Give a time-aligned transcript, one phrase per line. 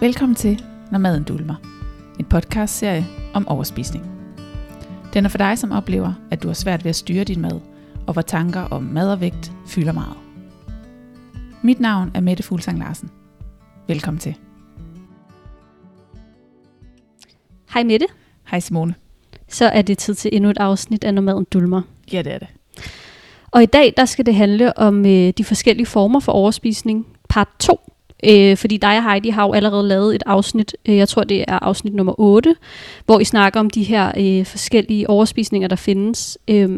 [0.00, 1.54] Velkommen til Når maden dulmer.
[2.18, 4.04] En podcastserie om overspisning.
[5.14, 7.60] Den er for dig, som oplever, at du har svært ved at styre din mad,
[8.06, 10.16] og hvor tanker om mad og vægt fylder meget.
[11.62, 13.10] Mit navn er Mette Fuglsang Larsen.
[13.86, 14.34] Velkommen til.
[17.74, 18.06] Hej Mette.
[18.50, 18.94] Hej Simone.
[19.48, 21.82] Så er det tid til endnu et afsnit af Når maden dulmer.
[22.12, 22.48] Ja, det er det.
[23.50, 27.48] Og i dag der skal det handle om øh, de forskellige former for overspisning, part
[27.58, 27.87] 2.
[28.24, 31.44] Øh, fordi dig og Heidi har jo allerede lavet et afsnit, øh, jeg tror det
[31.48, 32.56] er afsnit nummer 8,
[33.06, 36.38] hvor I snakker om de her øh, forskellige overspisninger, der findes.
[36.48, 36.68] Øh,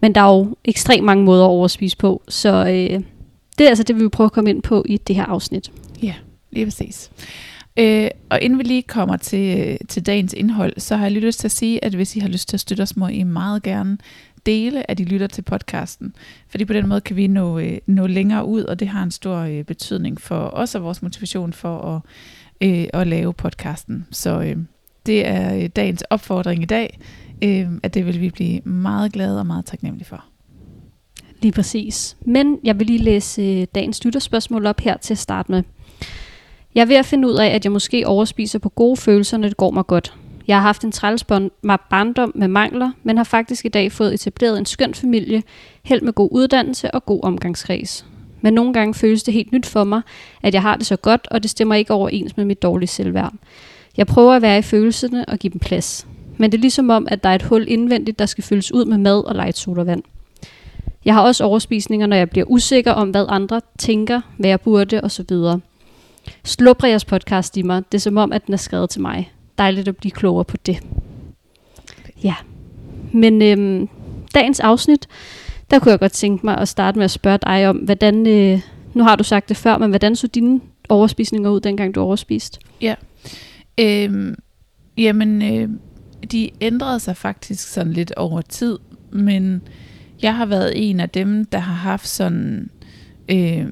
[0.00, 3.00] men der er jo ekstremt mange måder at overspise på, så øh,
[3.58, 5.72] det er altså det, vi vil prøve at komme ind på i det her afsnit.
[6.02, 6.14] Ja,
[6.50, 7.10] lige præcis.
[7.76, 11.26] Øh, og inden vi lige kommer til, øh, til dagens indhold, så har jeg lige
[11.26, 13.22] lyst til at sige, at hvis I har lyst til at støtte os, må I
[13.22, 13.98] meget gerne
[14.46, 16.14] dele, at I lytter til podcasten.
[16.48, 19.10] Fordi på den måde kan vi nå, øh, nå længere ud, og det har en
[19.10, 22.00] stor øh, betydning for os og vores motivation for at,
[22.68, 24.06] øh, at lave podcasten.
[24.10, 24.56] Så øh,
[25.06, 26.98] det er øh, dagens opfordring i dag,
[27.44, 30.24] øh, at det vil vi blive meget glade og meget taknemmelige for.
[31.42, 32.16] Lige præcis.
[32.20, 35.62] Men jeg vil lige læse øh, dagens lytterspørgsmål op her til at starte med.
[36.74, 39.48] Jeg er ved at finde ud af, at jeg måske overspiser på gode følelser, når
[39.48, 40.14] det går mig godt.
[40.50, 41.24] Jeg har haft en træls
[41.90, 45.42] barndom med mangler, men har faktisk i dag fået etableret en skøn familie,
[45.82, 48.06] held med god uddannelse og god omgangskreds.
[48.40, 50.02] Men nogle gange føles det helt nyt for mig,
[50.42, 53.32] at jeg har det så godt, og det stemmer ikke overens med mit dårlige selvværd.
[53.96, 56.06] Jeg prøver at være i følelserne og give dem plads.
[56.38, 58.84] Men det er ligesom om, at der er et hul indvendigt, der skal fyldes ud
[58.84, 60.02] med mad og light sodavand.
[61.04, 65.00] Jeg har også overspisninger, når jeg bliver usikker om, hvad andre tænker, hvad jeg burde
[65.04, 65.36] osv.
[66.44, 67.82] Slupper jeres podcast i mig.
[67.92, 70.56] Det er som om, at den er skrevet til mig dejligt at blive klogere på
[70.66, 70.78] det.
[72.24, 72.34] Ja,
[73.12, 73.88] men øhm,
[74.34, 75.08] dagens afsnit,
[75.70, 78.60] der kunne jeg godt tænke mig at starte med at spørge dig om, hvordan, øh,
[78.94, 82.60] nu har du sagt det før, men hvordan så dine overspisninger ud, dengang du overspiste?
[82.80, 82.94] Ja,
[83.80, 84.34] øhm,
[84.98, 85.68] jamen, øh,
[86.32, 88.78] de ændrede sig faktisk sådan lidt over tid,
[89.12, 89.62] men
[90.22, 92.70] jeg har været en af dem, der har haft sådan,
[93.28, 93.66] øh,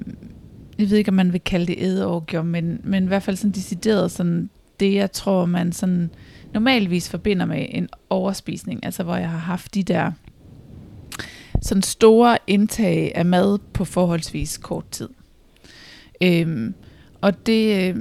[0.79, 3.51] jeg ved ikke, om man vil kalde det ædeorgier, men, men i hvert fald sådan
[3.51, 4.51] decideret sådan
[4.81, 6.11] det, jeg tror, man sådan
[6.55, 10.13] normalvis forbinder med en overspisning, altså hvor jeg har haft de der
[11.63, 15.09] sådan store indtag af mad på forholdsvis kort tid.
[16.23, 16.75] Øhm,
[17.21, 17.97] og det, øh,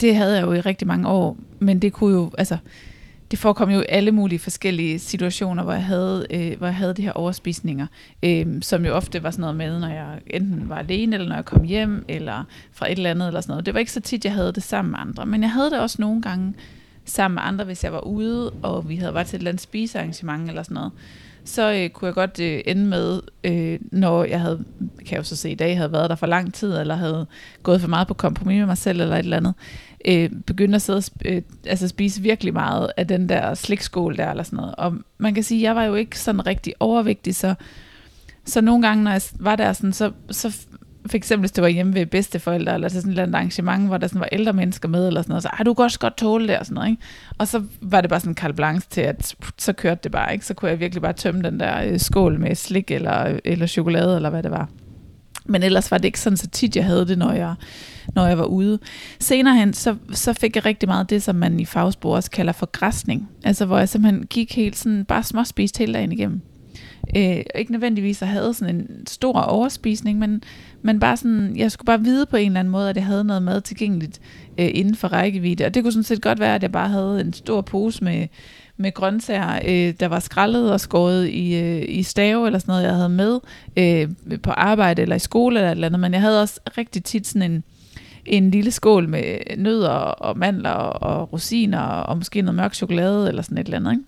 [0.00, 2.56] det havde jeg jo i rigtig mange år, men det kunne jo, altså,
[3.30, 6.94] det forekom jo i alle mulige forskellige situationer, hvor jeg havde, øh, hvor jeg havde
[6.94, 7.86] de her overspisninger,
[8.22, 11.34] øh, som jo ofte var sådan noget med, når jeg enten var alene, eller når
[11.34, 13.66] jeg kom hjem, eller fra et eller andet, eller sådan noget.
[13.66, 15.80] Det var ikke så tit, jeg havde det sammen med andre, men jeg havde det
[15.80, 16.54] også nogle gange
[17.04, 19.62] sammen med andre, hvis jeg var ude, og vi havde været til et eller andet
[19.62, 20.92] spisearrangement, eller sådan noget.
[21.44, 24.64] Så øh, kunne jeg godt øh, ende med, øh, når jeg havde,
[24.98, 27.26] kan jeg jo så se i dag, havde været der for lang tid, eller havde
[27.62, 30.76] gået for meget på kompromis med mig selv, eller et eller andet, øh, Øh, begyndte
[30.76, 34.42] at sidde og sp- øh, altså spise virkelig meget af den der slikskål der, eller
[34.42, 34.74] sådan noget.
[34.74, 37.54] Og man kan sige, jeg var jo ikke sådan rigtig overvægtig, så,
[38.44, 40.56] så nogle gange, når jeg var der, sådan, så, så
[41.06, 43.86] for eksempel hvis det var hjemme ved bedsteforældre, eller til sådan et eller andet arrangement,
[43.86, 46.16] hvor der sådan var ældre mennesker med, eller sådan noget, så du kan også godt
[46.16, 47.02] tåle det, og sådan noget, ikke?
[47.38, 50.32] Og så var det bare sådan en carte blanche til, at så kørte det bare,
[50.32, 50.46] ikke?
[50.46, 53.66] Så kunne jeg virkelig bare tømme den der øh, skål med slik, eller, øh, eller
[53.66, 54.68] chokolade, eller hvad det var.
[55.48, 57.54] Men ellers var det ikke sådan så tit, jeg havde det, når jeg,
[58.14, 58.78] når jeg var ude.
[59.20, 62.52] Senere hen, så, så fik jeg rigtig meget det, som man i fagsprog også kalder
[62.52, 63.28] for græsning.
[63.44, 66.40] Altså hvor jeg simpelthen gik helt sådan, bare småspist hele dagen igennem.
[67.16, 70.42] Øh, ikke nødvendigvis at havde sådan en stor overspisning, men,
[70.82, 73.24] men bare sådan, jeg skulle bare vide på en eller anden måde, at jeg havde
[73.24, 74.20] noget mad tilgængeligt
[74.58, 75.66] øh, inden for rækkevidde.
[75.66, 78.26] Og det kunne sådan set godt være, at jeg bare havde en stor pose med,
[78.78, 82.84] med grøntsager, øh, der var skrællet og skåret i, øh, i stave eller sådan noget,
[82.84, 83.38] jeg havde med
[83.76, 86.00] øh, på arbejde eller i skole eller et eller andet.
[86.00, 87.64] Men jeg havde også rigtig tit sådan en,
[88.26, 93.42] en lille skål med nødder og mandler og rosiner og måske noget mørk chokolade eller
[93.42, 93.92] sådan et eller andet.
[93.92, 94.04] Ikke?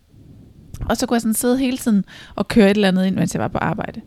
[0.88, 3.34] Og så kunne jeg sådan sidde hele tiden og køre et eller andet ind, mens
[3.34, 4.00] jeg var på arbejde.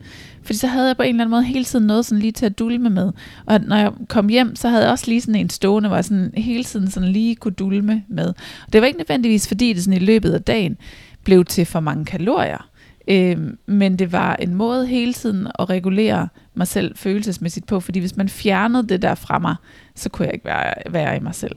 [0.43, 2.45] Fordi så havde jeg på en eller anden måde hele tiden noget sådan lige til
[2.45, 3.11] at dulme med.
[3.45, 6.05] Og når jeg kom hjem, så havde jeg også lige sådan en stående, hvor jeg
[6.05, 8.27] sådan hele tiden sådan lige kunne dulme med.
[8.67, 10.77] Og det var ikke nødvendigvis, fordi det sådan i løbet af dagen
[11.23, 12.69] blev til for mange kalorier.
[13.07, 17.99] Øhm, men det var en måde hele tiden at regulere mig selv følelsesmæssigt på, fordi
[17.99, 19.55] hvis man fjernede det der fra mig,
[19.95, 21.55] så kunne jeg ikke være, være i mig selv.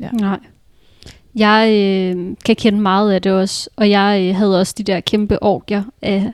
[0.00, 0.10] Ja.
[0.10, 0.38] Nej.
[1.34, 5.00] Jeg øh, kan kende meget af det også, og jeg øh, havde også de der
[5.00, 6.32] kæmpe orgier af,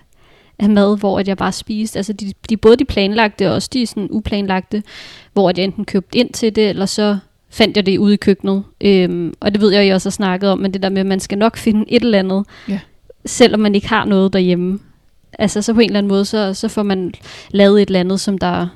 [0.59, 1.99] af mad, hvor at jeg bare spiste.
[1.99, 4.83] Altså de, de, både de planlagte og også de sådan uplanlagte,
[5.33, 7.19] hvor jeg enten købte ind til det, eller så
[7.51, 8.65] fandt jeg det ude i køkkenet.
[8.81, 11.07] Øhm, og det ved jeg, jeg også har snakket om, men det der med, at
[11.07, 12.81] man skal nok finde et eller andet, ja.
[13.27, 14.79] selvom man ikke har noget derhjemme.
[15.39, 17.13] Altså så på en eller anden måde, så, så får man
[17.51, 18.67] lavet et eller andet, som der,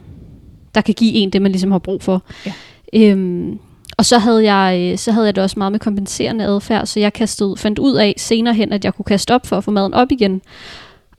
[0.75, 2.23] der kan give en det, man ligesom har brug for.
[2.47, 2.53] Ja.
[2.93, 3.59] Øhm,
[3.99, 7.01] Og så havde, jeg, øh, så havde jeg det også meget med kompenserende adfærd, så
[7.01, 9.71] jeg kastede, fandt ud af senere hen, at jeg kunne kaste op for at få
[9.71, 10.43] maden op igen.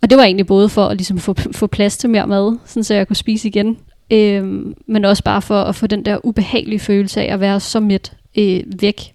[0.02, 2.84] Og det var egentlig både for at ligesom få, få plads til mere mad, sådan
[2.84, 3.78] så jeg kunne spise igen,
[4.12, 4.44] øh,
[4.88, 8.14] men også bare for at få den der ubehagelige følelse af at være så midt
[8.38, 9.14] øh, væk.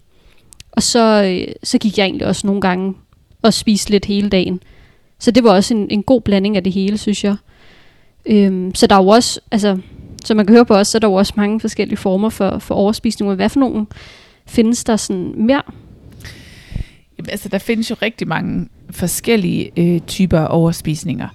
[0.73, 2.95] Og så, øh, så gik jeg egentlig også nogle gange
[3.43, 4.61] og spiste lidt hele dagen.
[5.19, 7.37] Så det var også en, en god blanding af det hele, synes jeg.
[8.27, 9.79] Øhm, så der er jo også, altså,
[10.25, 12.59] som man kan høre på os, så er der jo også mange forskellige former for,
[12.59, 13.35] for overspisning.
[13.35, 13.87] Hvad for nogle
[14.47, 15.63] findes der sådan mere?
[17.19, 21.29] Jamen, altså, der findes jo rigtig mange forskellige øh, typer overspisninger.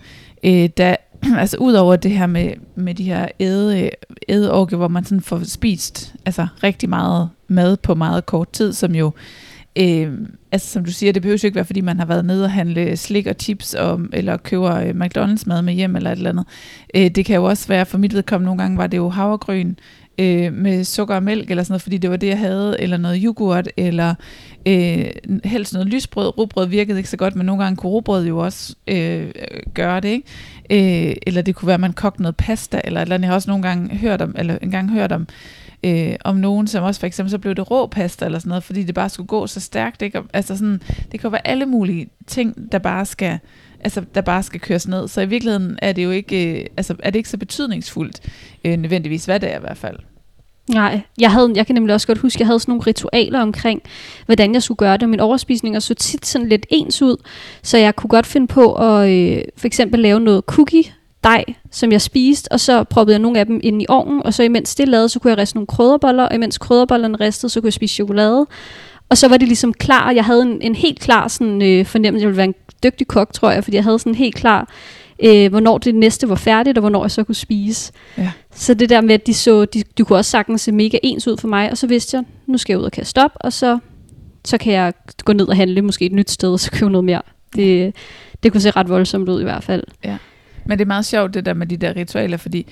[0.43, 0.95] Øh, der,
[1.39, 3.89] altså udover det her med, med de her æde, øh,
[4.29, 8.95] ædeorke, hvor man sådan får spist altså rigtig meget mad på meget kort tid, som
[8.95, 9.11] jo
[9.75, 10.11] Øh,
[10.51, 12.51] altså som du siger, det behøver jo ikke være, fordi man har været nede og
[12.51, 16.29] handle slik og chips, og, eller køber øh, McDonald's mad med hjem eller et eller
[16.29, 16.45] andet.
[16.95, 19.75] Øh, det kan jo også være, for mit vedkommende nogle gange var det jo havregryn
[20.19, 22.97] øh, med sukker og mælk eller sådan noget, fordi det var det, jeg havde, eller
[22.97, 24.15] noget yoghurt, eller
[24.65, 25.05] øh,
[25.43, 26.37] helst noget lysbrød.
[26.37, 29.31] Rugbrød virkede ikke så godt, men nogle gange kunne rugbrød jo også øh,
[29.73, 30.09] gøre det,
[30.69, 31.09] ikke?
[31.09, 33.25] Øh, eller det kunne være, at man kogte noget pasta, eller eller andet.
[33.25, 35.27] Jeg har også nogle gange hørt om, eller engang hørt om,
[35.83, 38.63] øh, om nogen, som også for eksempel, så blev det rå pasta eller sådan noget,
[38.63, 40.01] fordi det bare skulle gå så stærkt.
[40.01, 40.21] Ikke?
[40.33, 40.81] Altså sådan,
[41.11, 43.39] det kan være alle mulige ting, der bare skal
[43.83, 45.07] altså, der bare skal køres ned.
[45.07, 48.21] Så i virkeligheden er det jo ikke, øh, altså, er det ikke så betydningsfuldt,
[48.65, 49.97] øh, nødvendigvis, hvad det er i hvert fald.
[50.73, 53.41] Nej, jeg, havde, jeg kan nemlig også godt huske, at jeg havde sådan nogle ritualer
[53.41, 53.81] omkring,
[54.25, 55.09] hvordan jeg skulle gøre det.
[55.09, 57.17] Min overspisning så tit sådan lidt ens ud,
[57.63, 60.83] så jeg kunne godt finde på at øh, for eksempel lave noget cookie
[61.23, 64.33] dej, som jeg spiste, og så proppede jeg nogle af dem ind i ovnen, og
[64.33, 67.61] så imens det lavede, så kunne jeg riste nogle krydderboller, og imens krydderbollerne ristede, så
[67.61, 68.47] kunne jeg spise chokolade.
[69.09, 72.23] Og så var det ligesom klar, jeg havde en, en helt klar sådan, øh, fornemmelse,
[72.23, 74.69] jeg ville være en dygtig kok, tror jeg, fordi jeg havde sådan helt klar,
[75.23, 77.91] øh, hvornår det næste var færdigt, og hvornår jeg så kunne spise.
[78.17, 78.31] Ja.
[78.53, 81.27] Så det der med, at de så, de, de kunne også sagtens se mega ens
[81.27, 83.53] ud for mig, og så vidste jeg, nu skal jeg ud og kaste op, og
[83.53, 83.79] så,
[84.45, 84.93] så kan jeg
[85.25, 87.21] gå ned og handle måske et nyt sted, og så købe noget mere.
[87.55, 87.95] Det,
[88.43, 89.83] det kunne se ret voldsomt ud i hvert fald.
[90.03, 90.17] Ja.
[90.65, 92.67] Men det er meget sjovt, det der med de der ritualer, fordi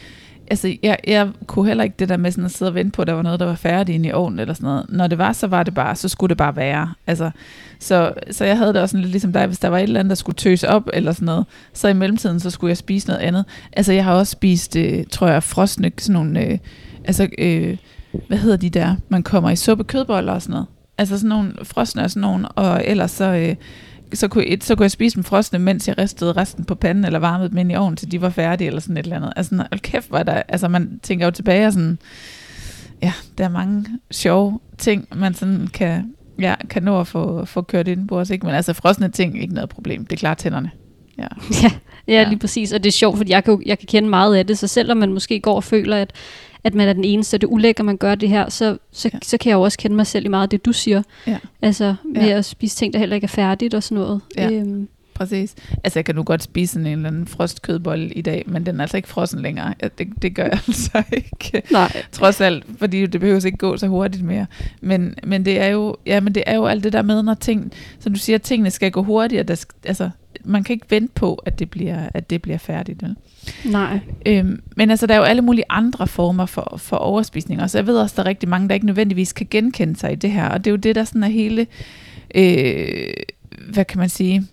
[0.50, 3.02] altså, jeg, jeg kunne heller ikke det der med sådan at sidde og vente på,
[3.02, 4.86] at der var noget, der var færdigt inde i ovnen eller sådan noget.
[4.90, 6.94] Når det var, så var det bare, så skulle det bare være.
[7.08, 7.32] Altså,
[7.80, 10.00] så, så jeg havde det også sådan lidt ligesom dig, hvis der var et eller
[10.00, 13.08] andet, der skulle tøse op eller sådan noget, så i mellemtiden, så skulle jeg spise
[13.08, 13.46] noget andet.
[13.74, 16.58] Altså, jeg har også spist, øh, tror jeg, frosne, sådan nogle, øh,
[17.06, 17.78] altså, øh,
[18.28, 20.68] hvad hedder de der, man kommer i suppe kødboller og sådan noget.
[20.98, 23.26] Altså sådan nogle frosne og sådan nogle, og ellers så...
[23.26, 23.56] Øh,
[24.14, 27.06] så kunne, et, så kunne jeg spise dem frosne, mens jeg ristede resten på panden,
[27.06, 29.34] eller varmede dem ind i ovnen, til de var færdige, eller sådan et eller andet.
[29.36, 31.98] Altså, hold kæft, var der, altså man tænker jo tilbage og sådan,
[33.02, 37.62] ja, der er mange sjove ting, man sådan kan, ja, kan nå at få, få
[37.62, 38.46] kørt ind på os, ikke?
[38.46, 40.06] Men altså frosne ting, ikke noget problem.
[40.06, 40.72] Det er klart tænderne.
[41.20, 41.28] Ja.
[41.64, 41.72] ja,
[42.08, 42.74] ja, lige præcis.
[42.74, 44.98] Og det er sjovt, fordi jeg kan, jeg kan kende meget af det, så selvom
[44.98, 46.14] man måske går og føler, at
[46.64, 49.10] at man er den eneste, og det er ulækkert, man gør det her, så, så,
[49.14, 49.20] ja.
[49.24, 51.04] så kan jeg jo også kende mig selv i meget af det, du siger.
[51.28, 51.38] Ja.
[51.62, 52.38] Altså med ja.
[52.38, 54.22] at spise ting, der heller ikke er færdigt og sådan noget.
[54.38, 54.52] Ja.
[54.52, 54.88] Øhm.
[55.20, 55.56] Præcis.
[55.84, 58.78] Altså, jeg kan nu godt spise sådan en eller anden frostkødbolle i dag, men den
[58.78, 59.74] er altså ikke frossen længere.
[59.82, 61.62] Ja, det, det gør jeg altså ikke.
[61.72, 62.04] Nej.
[62.12, 64.46] Trods alt, fordi det behøver ikke gå så hurtigt mere.
[64.82, 67.34] Men, men, det er jo, ja, men det er jo alt det der med, når
[67.34, 69.44] ting, som du siger, tingene skal gå hurtigere.
[69.44, 70.10] Der, altså,
[70.44, 73.04] man kan ikke vente på, at det bliver, at det bliver færdigt.
[73.04, 73.16] Vel?
[73.66, 74.00] Nej.
[74.26, 77.62] Øhm, men altså, der er jo alle mulige andre former for, for overspisning.
[77.62, 80.12] Og så jeg ved også, der er rigtig mange, der ikke nødvendigvis kan genkende sig
[80.12, 80.50] i det her.
[80.50, 81.68] Og det er jo det, der sådan er hele...
[82.36, 83.14] Øh,
[83.70, 84.48] hvad kan man sige?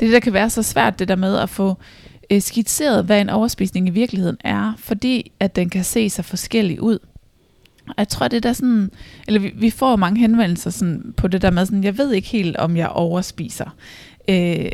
[0.00, 1.76] Det er der kan være så svært, det der med at få
[2.30, 6.82] øh, skitseret, hvad en overspisning i virkeligheden er, fordi at den kan se så forskellig
[6.82, 6.98] ud.
[7.88, 8.90] Og jeg tror, det der sådan,
[9.26, 12.28] eller vi, vi får mange henvendelser sådan, på det der med sådan, jeg ved ikke
[12.28, 13.76] helt, om jeg overspiser.
[14.28, 14.70] Øh,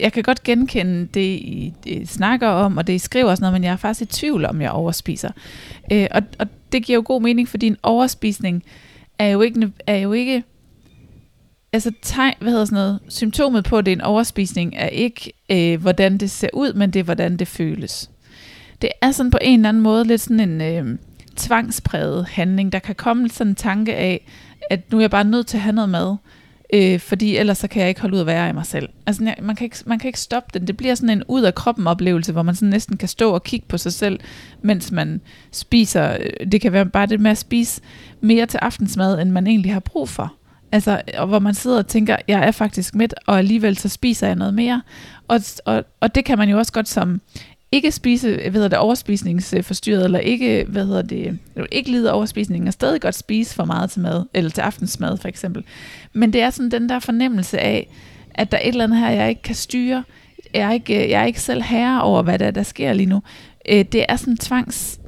[0.00, 3.52] jeg kan godt genkende det, I, I snakker om, og det I skriver sådan noget,
[3.52, 5.30] men jeg er faktisk i tvivl om, jeg overspiser.
[5.92, 8.62] Øh, og, og det giver jo god mening, fordi en overspisning
[9.18, 10.42] er jo ikke, er jo ikke
[11.72, 15.32] altså tegn, hvad hedder sådan noget, symptomet på, at det er en overspisning, er ikke,
[15.50, 18.10] øh, hvordan det ser ud, men det er, hvordan det føles.
[18.82, 20.98] Det er sådan på en eller anden måde lidt sådan en øh,
[21.36, 22.72] tvangspræget handling.
[22.72, 24.26] Der kan komme sådan en tanke af,
[24.70, 26.16] at nu er jeg bare nødt til at have noget mad,
[26.72, 28.88] øh, fordi ellers så kan jeg ikke holde ud at være i mig selv.
[29.06, 30.66] Altså, man, kan ikke, man kan ikke stoppe den.
[30.66, 33.42] Det bliver sådan en ud af kroppen oplevelse, hvor man sådan næsten kan stå og
[33.42, 34.20] kigge på sig selv,
[34.62, 35.20] mens man
[35.52, 36.16] spiser.
[36.20, 37.80] Øh, det kan være bare det med at spise
[38.20, 40.34] mere til aftensmad, end man egentlig har brug for.
[40.72, 44.26] Altså, og hvor man sidder og tænker, jeg er faktisk midt, og alligevel så spiser
[44.26, 44.82] jeg noget mere.
[45.28, 47.20] Og, og, og det kan man jo også godt som
[47.72, 51.38] ikke spise, hvad hedder det, overspisningsforstyrret, eller ikke, hvad hedder det,
[51.72, 55.28] ikke lide overspisning, og stadig godt spise for meget til mad, eller til aftensmad for
[55.28, 55.64] eksempel.
[56.12, 57.88] Men det er sådan den der fornemmelse af,
[58.34, 60.04] at der er et eller andet her, jeg ikke kan styre.
[60.54, 63.22] Jeg er ikke, jeg er ikke selv herre over, hvad der, der sker lige nu.
[63.68, 65.00] Øh, det er sådan tvangs,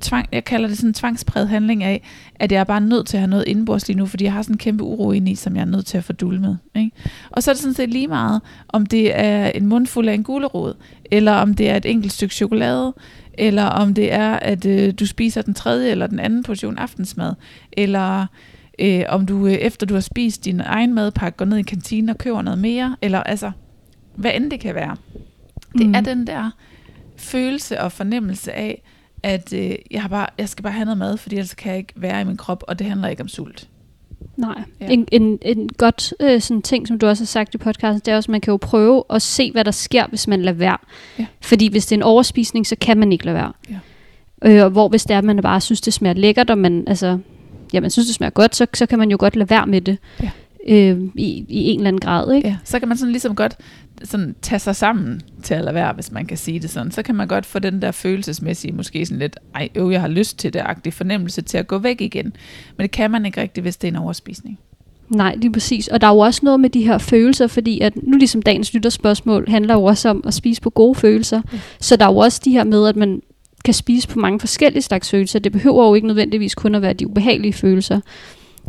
[0.00, 2.02] tvang, jeg kalder det sådan en tvangspræget handling af,
[2.34, 4.42] at jeg er bare nødt til at have noget indenbords lige nu, fordi jeg har
[4.42, 6.56] sådan en kæmpe uro ind i, som jeg er nødt til at få med.
[6.76, 6.90] Ikke?
[7.30, 10.22] Og så er det sådan set lige meget, om det er en mundfuld af en
[10.22, 10.74] gulerod,
[11.10, 12.94] eller om det er et enkelt stykke chokolade,
[13.34, 17.34] eller om det er, at øh, du spiser den tredje eller den anden portion aftensmad,
[17.72, 18.26] eller
[18.78, 22.08] øh, om du øh, efter du har spist din egen madpakke går ned i kantinen
[22.08, 23.50] og køber noget mere, eller altså,
[24.16, 24.96] hvad end det kan være.
[25.78, 25.94] Det mm.
[25.94, 26.50] er den der
[27.16, 28.82] følelse og fornemmelse af,
[29.22, 31.78] at øh, jeg, har bare, jeg skal bare have noget mad, fordi ellers kan jeg
[31.78, 33.68] ikke være i min krop, og det handler ikke om sult.
[34.36, 34.62] Nej.
[34.80, 34.86] Ja.
[34.86, 38.12] En, en, en godt øh, sådan ting, som du også har sagt i podcasten, det
[38.12, 40.58] er også, at man kan jo prøve at se, hvad der sker, hvis man lader
[40.58, 40.76] være.
[41.18, 41.26] Ja.
[41.40, 43.52] Fordi hvis det er en overspisning, så kan man ikke lade være.
[43.70, 44.64] Ja.
[44.64, 47.18] Øh, hvor hvis det er, at man bare synes, det smager lækkert, og man, altså,
[47.72, 49.80] ja, man synes, det smager godt, så, så kan man jo godt lade være med
[49.80, 49.98] det.
[50.22, 50.30] Ja.
[50.68, 52.34] Øh, i, I en eller anden grad.
[52.34, 52.48] Ikke?
[52.48, 53.56] Ja, så kan man sådan ligesom godt
[54.04, 56.92] sådan tage sig sammen til at lade være, hvis man kan sige det sådan.
[56.92, 60.08] Så kan man godt få den der følelsesmæssige, måske sådan lidt, ej, øv, jeg har
[60.08, 62.32] lyst til det, agtige fornemmelse til at gå væk igen.
[62.76, 64.58] Men det kan man ikke rigtigt, hvis det er en overspisning.
[65.08, 65.88] Nej, lige præcis.
[65.88, 68.74] Og der er jo også noget med de her følelser, fordi at nu ligesom dagens
[68.74, 71.42] lytterspørgsmål handler jo også om at spise på gode følelser.
[71.52, 71.58] Ja.
[71.80, 73.22] Så der er jo også de her med, at man
[73.64, 75.38] kan spise på mange forskellige slags følelser.
[75.38, 78.00] Det behøver jo ikke nødvendigvis kun at være de ubehagelige følelser.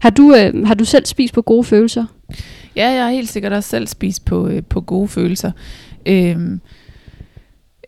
[0.01, 2.05] Har du, øh, har du selv spist på gode følelser?
[2.75, 5.51] Ja, jeg har helt sikkert også selv spist på, øh, på gode følelser.
[6.05, 6.61] Øhm,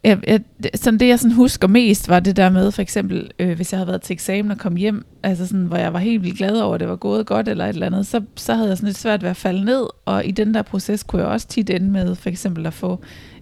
[0.04, 0.42] jeg, jeg,
[0.76, 3.78] sådan det, jeg sådan husker mest, var det der med, for eksempel, øh, hvis jeg
[3.78, 6.58] havde været til eksamen og kom hjem, altså sådan, hvor jeg var helt vildt glad
[6.58, 8.88] over, at det var gået godt eller et eller andet, så, så havde jeg sådan
[8.88, 11.70] lidt svært ved at falde ned, og i den der proces kunne jeg også tit
[11.70, 12.92] ende med, for eksempel at få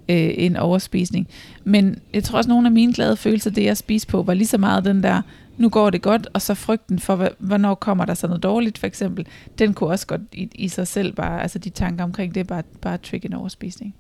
[0.10, 1.28] øh, en overspisning.
[1.64, 4.48] Men jeg tror også, nogle af mine glade følelser, det jeg spiste på, var lige
[4.48, 5.22] så meget den der,
[5.62, 8.88] nu går det godt, og så frygten for, hvornår kommer der så noget dårligt, for
[8.88, 9.28] eksempel,
[9.60, 12.64] den kunne også godt i, i sig selv bare, altså de tanker omkring det, bare,
[12.82, 13.96] bare trigge en overspisning.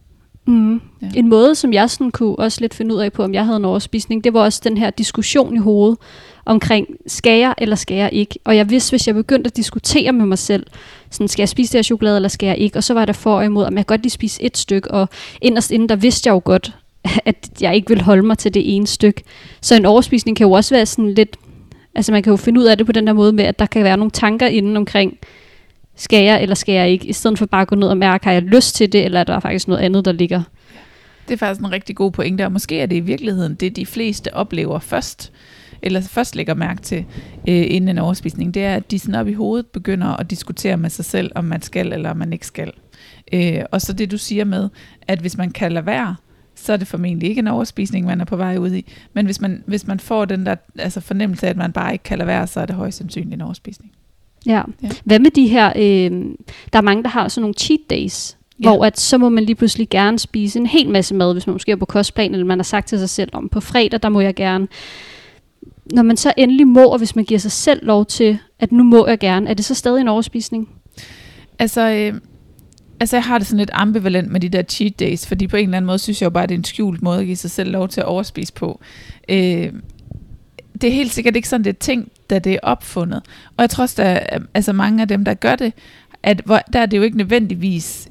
[0.48, 0.82] Mm.
[1.01, 1.10] Ja.
[1.15, 3.58] En måde, som jeg sådan kunne også lidt finde ud af på, om jeg havde
[3.58, 5.98] en overspisning, det var også den her diskussion i hovedet
[6.46, 8.39] omkring, skal jeg eller skal jeg ikke?
[8.44, 10.65] Og jeg vidste, hvis jeg begyndte at diskutere med mig selv,
[11.10, 12.77] sådan, skal jeg spise det her chokolade, eller skal jeg ikke?
[12.77, 15.10] Og så var der for og imod, om jeg godt lige spise et stykke, og
[15.41, 16.75] inderst inden, der vidste jeg jo godt,
[17.25, 19.24] at jeg ikke vil holde mig til det ene stykke.
[19.62, 21.38] Så en overspisning kan jo også være sådan lidt,
[21.95, 23.65] altså man kan jo finde ud af det på den der måde med, at der
[23.65, 25.17] kan være nogle tanker inden omkring,
[25.95, 28.25] skal jeg eller skal jeg ikke, i stedet for bare at gå ned og mærke,
[28.25, 30.43] har jeg lyst til det, eller er der faktisk noget andet, der ligger.
[31.27, 33.86] Det er faktisk en rigtig god pointe, og måske er det i virkeligheden det, de
[33.86, 35.31] fleste oplever først,
[35.81, 37.05] eller først lægger mærke til
[37.48, 40.77] øh, inden en overspisning, det er, at de sådan op i hovedet begynder at diskutere
[40.77, 42.71] med sig selv, om man skal eller om man ikke skal.
[43.33, 44.69] Øh, og så det du siger med,
[45.07, 46.15] at hvis man kan lade være,
[46.62, 48.86] så er det formentlig ikke en overspisning, man er på vej ud i.
[49.13, 52.03] Men hvis man, hvis man får den der altså fornemmelse af, at man bare ikke
[52.03, 53.91] kan lade være, så er det højst sandsynligt en overspisning.
[54.46, 54.62] Ja.
[54.84, 54.89] ja.
[55.03, 56.12] Hvad med de her, øh,
[56.74, 58.70] der er mange, der har sådan nogle cheat days, ja.
[58.70, 61.53] hvor at så må man lige pludselig gerne spise en hel masse mad, hvis man
[61.53, 64.10] måske er på kostplan, eller man har sagt til sig selv, om på fredag, der
[64.10, 64.68] må jeg gerne.
[65.94, 68.84] Når man så endelig må, og hvis man giver sig selv lov til, at nu
[68.84, 70.70] må jeg gerne, er det så stadig en overspisning?
[71.60, 72.13] Altså, øh,
[73.01, 75.63] altså jeg har det sådan lidt ambivalent med de der cheat days, fordi på en
[75.63, 77.36] eller anden måde synes jeg jo bare, at det er en skjult måde at give
[77.36, 78.81] sig selv lov til at overspise på.
[79.29, 79.74] Øh,
[80.81, 83.22] det er helt sikkert ikke sådan, det er tænkt, da det er opfundet.
[83.58, 85.74] Og jeg tror også, at øh, altså mange af dem, der gør det,
[86.24, 88.10] at hvor, der er det jo ikke nødvendigvis,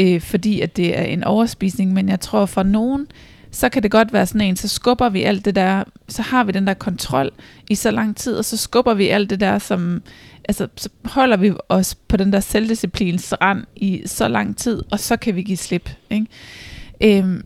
[0.00, 3.06] øh, fordi at det er en overspisning, men jeg tror for nogen,
[3.50, 6.44] så kan det godt være sådan en, så skubber vi alt det der, så har
[6.44, 7.30] vi den der kontrol
[7.70, 10.02] i så lang tid, og så skubber vi alt det der, som,
[10.48, 15.00] altså så holder vi os på den der selvdisciplins rand i så lang tid, og
[15.00, 15.90] så kan vi give slip.
[16.10, 16.26] Ikke?
[17.00, 17.42] Øhm,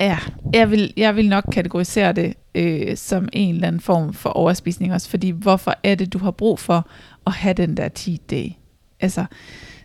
[0.00, 0.18] Ja,
[0.52, 4.92] jeg vil, jeg vil nok kategorisere det øh, som en eller anden form for overspisning
[4.92, 6.88] også, fordi hvorfor er det, du har brug for
[7.26, 8.60] at have den der 10 dag?
[9.00, 9.24] Altså,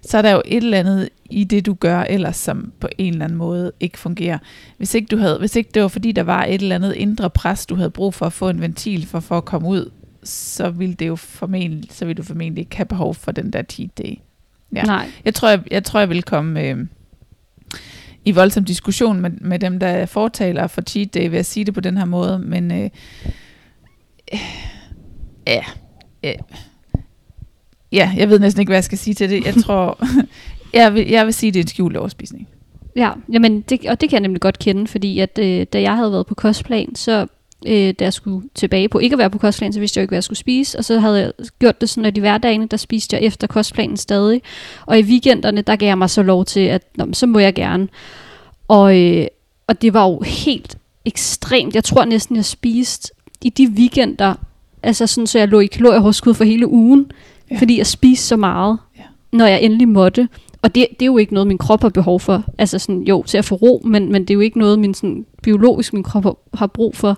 [0.01, 3.13] så er der jo et eller andet i det, du gør ellers, som på en
[3.13, 4.37] eller anden måde ikke fungerer.
[4.77, 7.29] Hvis ikke, du havde, hvis ikke det var fordi, der var et eller andet indre
[7.29, 9.91] pres, du havde brug for at få en ventil for, for at komme ud,
[10.25, 13.61] så ville det jo formentlig, så ville du formentlig ikke have behov for den der
[13.61, 14.23] 10 dag.
[14.75, 14.83] Ja.
[14.83, 15.11] Nej.
[15.25, 16.61] Jeg tror, jeg, jeg tror, jeg vil komme...
[16.61, 16.85] Øh,
[18.25, 21.63] i voldsom diskussion med, med dem, der er fortalere for cheat day, ved at sige
[21.63, 22.89] det på den her måde, men øh,
[24.33, 24.39] øh,
[25.47, 25.63] ja,
[26.23, 26.35] øh,
[27.91, 29.45] ja, jeg ved næsten ikke, hvad jeg skal sige til det.
[29.45, 29.99] Jeg tror,
[30.73, 32.47] jeg, vil, jeg vil sige, det er en skjult overspisning.
[32.95, 35.95] Ja, jamen det, og det kan jeg nemlig godt kende, fordi at øh, da jeg
[35.95, 37.27] havde været på kostplan, så
[37.65, 40.09] øh, da jeg skulle tilbage på ikke at være på kostplan, så vidste jeg ikke,
[40.09, 40.77] hvad jeg skulle spise.
[40.77, 43.97] Og så havde jeg gjort det sådan, at i hverdagene, der spiste jeg efter kostplanen
[43.97, 44.41] stadig.
[44.85, 47.53] Og i weekenderne, der gav jeg mig så lov til, at nå, så må jeg
[47.53, 47.87] gerne.
[48.67, 49.27] Og, øh,
[49.67, 51.75] og det var jo helt ekstremt.
[51.75, 53.09] Jeg tror næsten, jeg spiste
[53.41, 54.35] i de weekender,
[54.83, 57.11] altså sådan, så jeg lå i kalorieoverskud for hele ugen,
[57.51, 57.59] ja.
[57.59, 59.03] fordi jeg spiste så meget, ja.
[59.31, 60.29] når jeg endelig måtte.
[60.65, 62.43] Og det, det er jo ikke noget, min krop har behov for.
[62.57, 64.93] Altså sådan, jo, til at få ro, men, men det er jo ikke noget, min
[64.93, 67.17] sådan, biologisk min krop har, har brug for.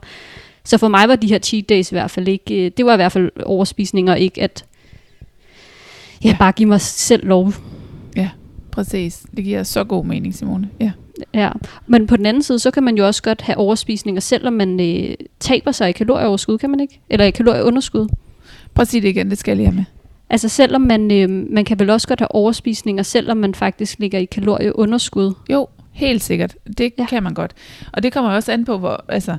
[0.64, 2.94] Så for mig var de her cheat days i hvert fald ikke, øh, det var
[2.94, 4.66] i hvert fald overspisninger, ikke at
[6.24, 6.38] jeg ja.
[6.38, 7.54] bare give mig selv lov.
[8.16, 8.30] Ja,
[8.72, 9.26] præcis.
[9.38, 10.70] Det giver så god mening, Simone.
[10.80, 10.92] Ja.
[11.34, 11.50] Ja,
[11.88, 14.80] men på den anden side, så kan man jo også godt have overspisninger, selvom man
[14.80, 17.00] øh, taber sig i kalorieoverskud, kan man ikke?
[17.10, 18.08] Eller i kalorieunderskud.
[18.78, 19.86] Det igen, det skal jeg lige have med.
[20.30, 24.20] Altså selvom man, øh, man kan vel også godt have overspisninger, selvom man faktisk ligger
[24.20, 25.34] i kalorieunderskud.
[25.52, 26.56] Jo, helt sikkert.
[26.78, 27.06] Det ja.
[27.06, 27.54] kan man godt.
[27.94, 29.38] Og det kommer også an på, hvor, altså,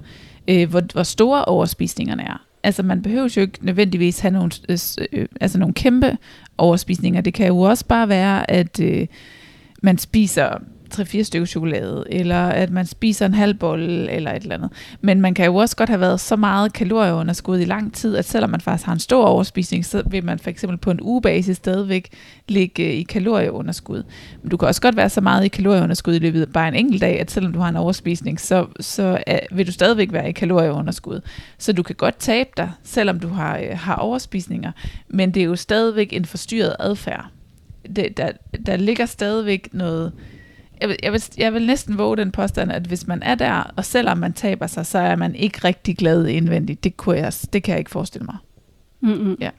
[0.49, 2.45] øh, hvor, hvor store overspisningerne er.
[2.63, 4.79] Altså man behøver jo ikke nødvendigvis have nogle, øh,
[5.13, 6.17] øh, altså nogle kæmpe
[6.59, 7.21] overspisninger.
[7.21, 9.07] Det kan jo også bare være, at øh,
[9.83, 10.59] man spiser
[10.95, 14.71] 3-4 stykker chokolade, eller at man spiser en halv bolle, eller et eller andet.
[15.01, 18.25] Men man kan jo også godt have været så meget kalorieunderskud i lang tid, at
[18.25, 21.57] selvom man faktisk har en stor overspisning, så vil man for eksempel på en ugebasis
[21.57, 22.09] stadigvæk
[22.49, 24.03] ligge øh, i kalorieunderskud.
[24.43, 26.75] Men du kan også godt være så meget i kalorieunderskud i løbet af bare en
[26.75, 30.29] enkelt dag, at selvom du har en overspisning, så, så uh, vil du stadigvæk være
[30.29, 31.21] i kalorieunderskud.
[31.59, 34.73] Så du kan godt tabe dig, selvom du har, uh, har overspisninger,
[35.09, 37.27] men det er jo stadigvæk en forstyrret adfærd.
[37.97, 38.31] Det, der,
[38.67, 40.13] der ligger stadigvæk noget
[40.81, 43.73] jeg vil, jeg, vil, jeg vil næsten våge den påstand, at hvis man er der,
[43.77, 46.85] og selvom man taber sig, så er man ikke rigtig glad indvendigt.
[46.85, 48.37] Det, kunne jeg, det kan jeg ikke forestille mig.
[49.01, 49.37] Mm-hmm.
[49.41, 49.51] Ja.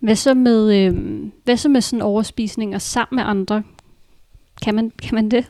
[0.00, 0.96] Hvad så med, øh,
[1.44, 3.62] hvad så med sådan overspisninger sammen med andre?
[4.62, 5.46] Kan man, kan man det?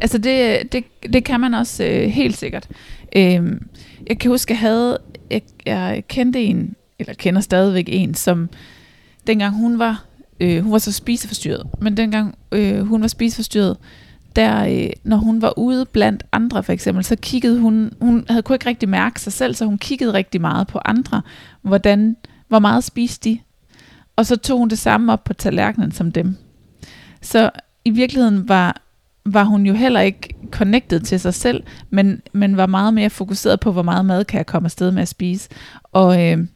[0.00, 2.68] Altså det, det, det kan man også øh, helt sikkert.
[3.16, 3.60] Øh,
[4.06, 4.98] jeg kan huske, jeg havde,
[5.30, 8.48] jeg, jeg kendte en, eller kender stadigvæk en, som
[9.26, 10.04] dengang hun var,
[10.40, 13.76] øh, hun var så spiseforstyrret, men dengang øh, hun var spiseforstyrret,
[14.36, 18.42] der, øh, når hun var ude blandt andre for eksempel, så kiggede hun, hun havde
[18.42, 21.22] kunne ikke rigtig mærke sig selv, så hun kiggede rigtig meget på andre,
[21.62, 22.16] hvordan,
[22.48, 23.38] hvor meget spiste de,
[24.16, 26.36] og så tog hun det samme op på tallerkenen som dem.
[27.20, 27.50] Så
[27.84, 28.82] i virkeligheden var,
[29.26, 33.60] var hun jo heller ikke connected til sig selv, men, men var meget mere fokuseret
[33.60, 35.48] på, hvor meget mad kan jeg komme afsted med at spise.
[35.92, 36.46] Og, øh,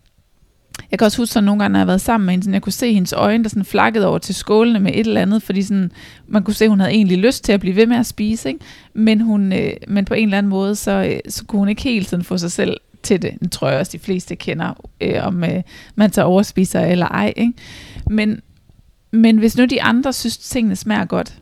[0.91, 2.55] jeg kan også huske, at nogle gange, når jeg har været sammen med hende, sådan,
[2.55, 5.43] jeg kunne se hendes øjne, der sådan flakkede over til skålene med et eller andet,
[5.43, 5.93] fordi sådan,
[6.29, 8.49] man kunne se, at hun havde egentlig lyst til at blive ved med at spise,
[8.49, 8.61] ikke?
[8.95, 11.83] Men, hun, øh, men på en eller anden måde, så, øh, så kunne hun ikke
[11.83, 13.35] helt sådan få sig selv til det.
[13.41, 15.63] Det tror jeg også, de fleste kender, øh, om øh,
[15.95, 17.33] man så overspiser eller ej.
[17.37, 17.53] Ikke?
[18.11, 18.41] Men,
[19.11, 21.35] men hvis nu de andre synes, tingene smager godt,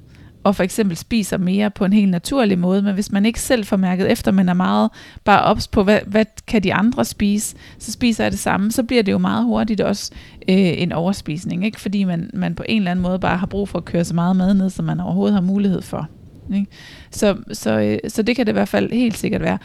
[0.47, 3.65] og for eksempel spiser mere på en helt naturlig måde, men hvis man ikke selv
[3.65, 4.91] får mærket efter, men er meget
[5.25, 8.83] bare ops på, hvad, hvad kan de andre spise, så spiser jeg det samme, så
[8.83, 10.13] bliver det jo meget hurtigt også
[10.49, 11.81] øh, en overspisning, ikke?
[11.81, 14.15] fordi man, man på en eller anden måde bare har brug for at køre så
[14.15, 16.09] meget mad ned, som man overhovedet har mulighed for.
[16.55, 16.67] Ikke?
[17.11, 19.59] Så, så, øh, så det kan det i hvert fald helt sikkert være.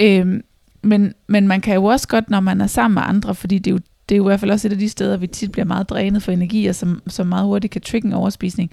[0.00, 0.40] Øh,
[0.82, 3.70] men, men man kan jo også godt, når man er sammen med andre, fordi det
[3.70, 5.52] er jo det er jo i hvert fald også et af de steder, vi tit
[5.52, 8.70] bliver meget drænet for energi, og som, som meget hurtigt kan trigge en overspisning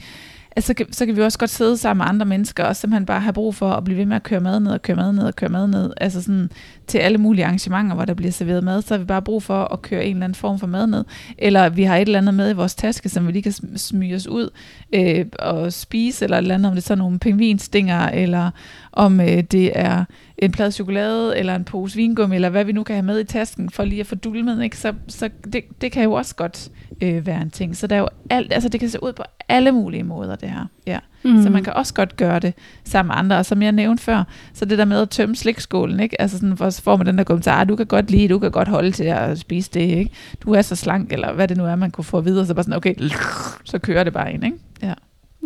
[0.55, 3.05] altså, så, kan, så kan vi også godt sidde sammen med andre mennesker, og simpelthen
[3.05, 5.13] bare have brug for at blive ved med at køre mad ned, og køre mad
[5.13, 5.93] ned, og køre mad ned.
[5.97, 6.49] Altså sådan
[6.87, 9.63] til alle mulige arrangementer, hvor der bliver serveret mad, så har vi bare brug for
[9.73, 11.05] at køre en eller anden form for mad ned.
[11.37, 14.15] Eller vi har et eller andet med i vores taske, som vi lige kan smyge
[14.15, 14.49] os ud
[14.93, 18.51] øh, og spise, eller et eller andet, om det er sådan nogle pingvinstinger, eller
[18.91, 20.05] om øh, det er
[20.37, 23.23] en plade chokolade, eller en pose vingummi, eller hvad vi nu kan have med i
[23.23, 24.77] tasken, for lige at få dulmet, ikke?
[24.77, 27.75] så, så det, det kan jo også godt øh, være en ting.
[27.77, 30.49] Så der er jo alt, altså det kan se ud på alle mulige måder, det
[30.49, 30.65] her.
[30.87, 30.99] Ja.
[31.23, 31.43] Mm.
[31.43, 33.37] Så man kan også godt gøre det sammen med andre.
[33.37, 36.21] Og som jeg nævnte før, så det der med at tømme slikskålen, ikke?
[36.21, 38.51] Altså sådan, for, får man den der kommentar, ah, du kan godt lide, du kan
[38.51, 40.11] godt holde til at spise det, ikke?
[40.41, 42.63] Du er så slank, eller hvad det nu er, man kunne få videre, så bare
[42.63, 42.95] sådan, okay,
[43.71, 44.57] så kører det bare ind, ikke?
[44.81, 44.93] Ja.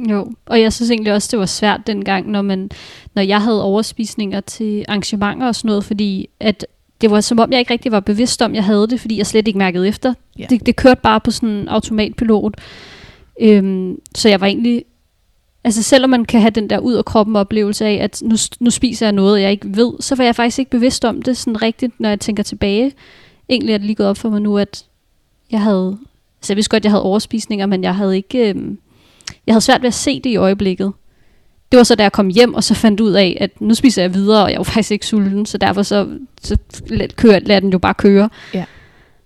[0.09, 2.69] Jo, og jeg synes egentlig også, det var svært dengang, når, man,
[3.15, 6.65] når jeg havde overspisninger til arrangementer og sådan noget, fordi at
[7.01, 9.27] det var som om, jeg ikke rigtig var bevidst om, jeg havde det, fordi jeg
[9.27, 10.13] slet ikke mærkede efter.
[10.39, 10.45] Ja.
[10.49, 12.57] Det, det kørte bare på sådan en automatpilot.
[13.41, 14.83] Øhm, så jeg var egentlig...
[15.67, 18.69] Altså selvom man kan have den der ud af kroppen oplevelse af, at nu, nu
[18.69, 21.61] spiser jeg noget, jeg ikke ved, så var jeg faktisk ikke bevidst om det sådan
[21.61, 22.93] rigtigt, når jeg tænker tilbage.
[23.49, 24.85] Egentlig er det lige gået op for mig nu, at
[25.51, 25.97] jeg havde...
[26.39, 28.49] Altså jeg vidste godt, at jeg havde overspisninger, men jeg havde ikke...
[28.49, 28.79] Øhm,
[29.47, 30.93] jeg havde svært ved at se det i øjeblikket.
[31.71, 34.01] Det var så, da jeg kom hjem, og så fandt ud af, at nu spiser
[34.01, 36.07] jeg videre, og jeg var faktisk ikke sulten, så derfor så,
[36.41, 36.57] så
[37.15, 38.29] kører, lader den jo bare køre.
[38.53, 38.65] Ja.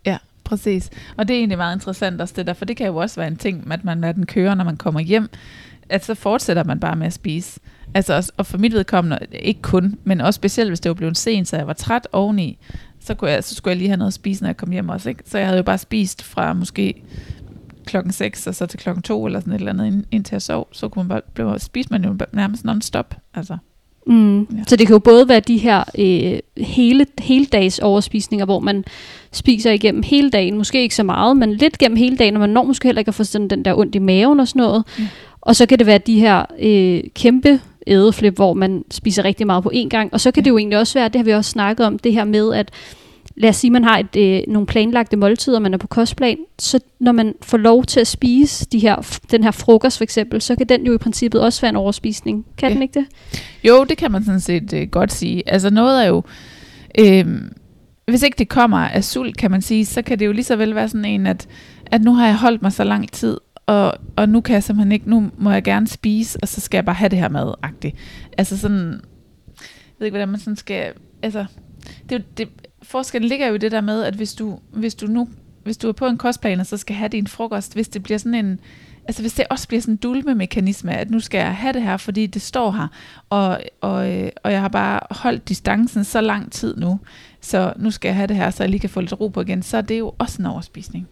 [0.05, 0.89] ja, præcis.
[1.17, 3.27] Og det er egentlig meget interessant også det der, for det kan jo også være
[3.27, 5.29] en ting, at man lader den køre, når man kommer hjem,
[5.91, 7.59] at så fortsætter man bare med at spise.
[7.93, 11.47] Altså, og for mit vedkommende, ikke kun, men også specielt, hvis det var blevet sent,
[11.47, 12.57] så jeg var træt oveni,
[12.99, 14.89] så, kunne jeg, så skulle jeg lige have noget at spise, når jeg kom hjem
[14.89, 15.09] også.
[15.09, 15.23] Ikke?
[15.25, 17.03] Så jeg havde jo bare spist fra måske
[17.85, 20.41] klokken 6 og så til klokken 2 eller sådan et eller andet, ind, indtil jeg
[20.41, 23.15] sov, så kunne man bare, blev, spise man jo nærmest non-stop.
[23.33, 23.57] Altså.
[24.07, 24.39] Mm.
[24.39, 24.45] Ja.
[24.67, 28.83] Så det kan jo både være de her øh, hele, hele dags overspisninger, hvor man
[29.31, 32.49] spiser igennem hele dagen, måske ikke så meget, men lidt gennem hele dagen, og man
[32.49, 34.83] når måske heller ikke at få sådan den der ondt i maven og sådan noget.
[34.97, 35.05] Mm.
[35.41, 39.63] Og så kan det være de her øh, kæmpe ædeflip, hvor man spiser rigtig meget
[39.63, 40.13] på én gang.
[40.13, 42.13] Og så kan det jo egentlig også være, det har vi også snakket om, det
[42.13, 42.71] her med, at
[43.35, 46.79] lad os sige, man har et, øh, nogle planlagte måltider, man er på kostplan, så
[46.99, 50.55] når man får lov til at spise de her, den her frokost for eksempel, så
[50.55, 52.45] kan den jo i princippet også være en overspisning.
[52.57, 52.73] Kan ja.
[52.73, 53.05] den ikke det?
[53.63, 55.43] Jo, det kan man sådan set øh, godt sige.
[55.45, 56.23] Altså noget er jo...
[56.99, 57.25] Øh,
[58.05, 60.55] hvis ikke det kommer af sult, kan man sige, så kan det jo lige så
[60.55, 61.47] vel være sådan en, at,
[61.85, 64.91] at nu har jeg holdt mig så lang tid, og, og nu kan jeg simpelthen
[64.91, 67.53] ikke, nu må jeg gerne spise, og så skal jeg bare have det her mad
[67.65, 67.95] -agtigt.
[68.37, 68.91] Altså sådan,
[69.47, 71.45] jeg ved ikke, hvordan man sådan skal, altså,
[72.09, 72.49] det, det,
[72.83, 75.29] forskellen ligger jo i det der med, at hvis du, hvis du nu,
[75.63, 78.17] hvis du er på en kostplan, og så skal have din frokost, hvis det bliver
[78.17, 78.59] sådan en,
[79.05, 81.97] altså hvis det også bliver sådan en dulme-mekanisme, at nu skal jeg have det her,
[81.97, 82.87] fordi det står her,
[83.29, 86.99] og, og, øh, og jeg har bare holdt distancen så lang tid nu,
[87.41, 89.41] så nu skal jeg have det her, så jeg lige kan få lidt ro på
[89.41, 91.07] igen, så er det jo også en overspisning.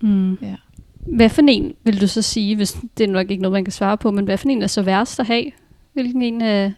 [0.00, 0.34] Mm.
[0.34, 0.56] Ja.
[1.06, 3.72] Hvad for en vil du så sige, hvis det er nok ikke noget, man kan
[3.72, 5.44] svare på, men hvad for en er så værst at have?
[5.92, 6.70] Hvilken en er,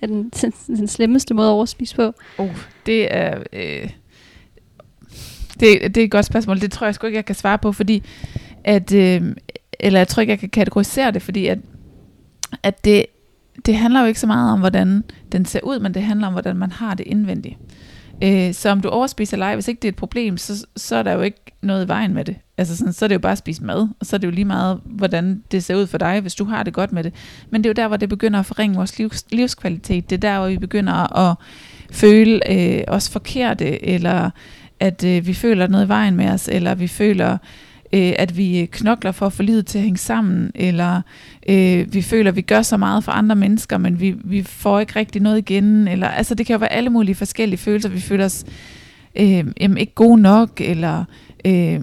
[0.00, 0.32] er den,
[0.66, 2.12] den slemmeste måde at overspise på?
[2.38, 3.42] Oh, det er...
[3.52, 3.90] Øh,
[5.60, 6.60] det, det er et godt spørgsmål.
[6.60, 8.02] Det tror jeg sgu ikke, jeg kan svare på, fordi
[8.64, 8.92] at...
[8.92, 9.22] Øh,
[9.80, 11.58] eller jeg tror ikke, jeg kan kategorisere det, fordi at,
[12.62, 13.06] at det,
[13.66, 16.32] det handler jo ikke så meget om, hvordan den ser ud, men det handler om,
[16.32, 17.56] hvordan man har det indvendigt.
[18.22, 20.96] Øh, så om du overspiser eller ej, hvis ikke det er et problem, så, så
[20.96, 22.36] er der jo ikke noget i vejen med det.
[22.58, 24.32] Altså sådan, så er det jo bare at spise mad, og så er det jo
[24.32, 27.14] lige meget, hvordan det ser ud for dig, hvis du har det godt med det.
[27.50, 30.10] Men det er jo der, hvor det begynder at forringe vores livs, livskvalitet.
[30.10, 31.36] Det er der, hvor vi begynder at
[31.90, 34.30] føle øh, os forkerte, eller
[34.80, 37.38] at øh, vi føler noget i vejen med os, eller vi føler
[37.94, 41.00] øh, at vi knokler for at få livet til at hænge sammen, eller
[41.48, 44.80] øh, vi føler, at vi gør så meget for andre mennesker, men vi, vi får
[44.80, 45.88] ikke rigtig noget igen.
[45.88, 47.88] Eller, altså det kan jo være alle mulige forskellige følelser.
[47.88, 48.44] Vi føler os
[49.16, 51.04] øh, jamen, ikke gode nok, eller
[51.46, 51.80] øh,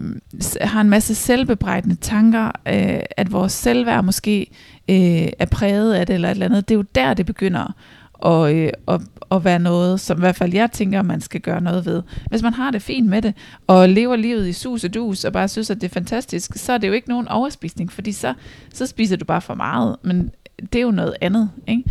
[0.61, 4.47] har en masse selvbebrejdende tanker, øh, at vores selvværd måske
[4.89, 6.69] øh, er præget af det, eller et eller andet.
[6.69, 7.75] Det er jo der, det begynder
[8.21, 11.61] og, øh, og, og være noget, som i hvert fald jeg tænker, man skal gøre
[11.61, 12.03] noget ved.
[12.29, 13.33] Hvis man har det fint med det,
[13.67, 16.73] og lever livet i sus og dus, og bare synes, at det er fantastisk, så
[16.73, 18.33] er det jo ikke nogen overspisning, fordi så,
[18.73, 20.31] så spiser du bare for meget, men
[20.73, 21.83] det er jo noget andet, ikke?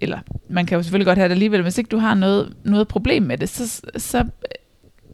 [0.00, 2.54] Eller man kan jo selvfølgelig godt have det alligevel, men hvis ikke du har noget,
[2.64, 4.24] noget problem med det, så, så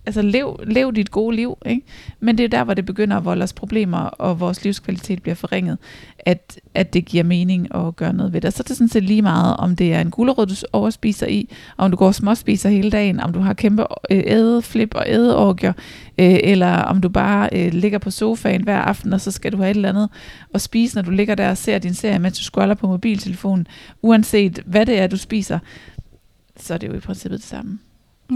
[0.07, 1.83] altså lev, lev dit gode liv, ikke?
[2.21, 5.35] Men det er der, hvor det begynder at volde os problemer, og vores livskvalitet bliver
[5.35, 5.79] forringet,
[6.19, 8.53] at, at det giver mening at gøre noget ved det.
[8.53, 11.49] Så er det sådan set lige meget, om det er en gulerod, du overspiser i,
[11.77, 15.73] om du går og småspiser hele dagen, om du har kæmpe øh, ædeflip og ædeorgier,
[16.19, 19.57] øh, eller om du bare øh, ligger på sofaen hver aften, og så skal du
[19.57, 20.09] have et eller andet
[20.55, 23.67] at spise, når du ligger der og ser din serie, mens du scroller på mobiltelefonen.
[24.03, 25.59] Uanset hvad det er, du spiser,
[26.57, 27.79] så er det jo i princippet det samme.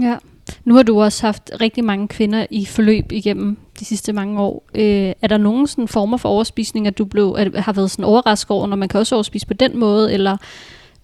[0.01, 0.17] Ja.
[0.65, 4.69] Nu har du også haft rigtig mange kvinder i forløb igennem de sidste mange år.
[4.75, 8.05] Øh, er der nogen sådan former for overspisning, at du blev, at har været sådan
[8.05, 10.37] overrasket over, når man kan også overspise på den måde, eller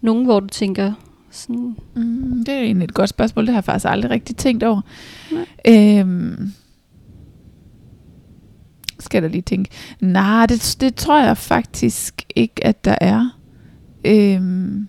[0.02, 0.94] nogen, hvor du tænker,
[1.32, 1.76] sådan...
[1.96, 4.82] Mm, det er egentlig et godt spørgsmål, det har jeg faktisk aldrig rigtig tænkt over.
[5.68, 6.52] Øhm,
[9.00, 9.70] skal der lige tænke.
[10.00, 13.40] Nej, det, det tror jeg faktisk ikke, at der er.
[14.06, 14.88] Øhm,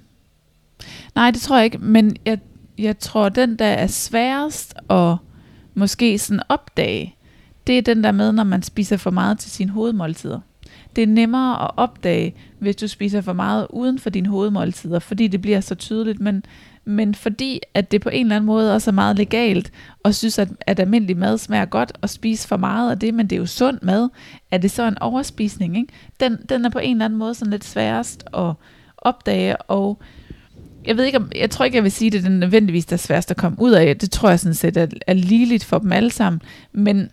[1.14, 2.38] nej, det tror jeg ikke, men jeg
[2.78, 5.16] jeg tror, den der er sværest at
[5.74, 7.16] måske sådan opdage,
[7.66, 10.40] det er den der med, når man spiser for meget til sine hovedmåltider.
[10.96, 15.26] Det er nemmere at opdage, hvis du spiser for meget uden for dine hovedmåltider, fordi
[15.28, 16.44] det bliver så tydeligt, men,
[16.84, 20.38] men fordi at det på en eller anden måde også er meget legalt, og synes,
[20.38, 23.40] at, at almindelig mad smager godt, og spise for meget af det, men det er
[23.40, 24.08] jo sund mad,
[24.50, 25.92] er det så en overspisning, ikke?
[26.20, 28.52] Den, den er på en eller anden måde sådan lidt sværest at
[28.98, 29.98] opdage, og
[30.86, 32.96] jeg ved ikke, om, jeg tror ikke, jeg vil sige, at det er nødvendigvis der
[32.96, 33.96] sværest at komme ud af.
[33.96, 36.42] Det tror jeg sådan set er, er ligeligt for dem alle sammen.
[36.72, 37.10] Men,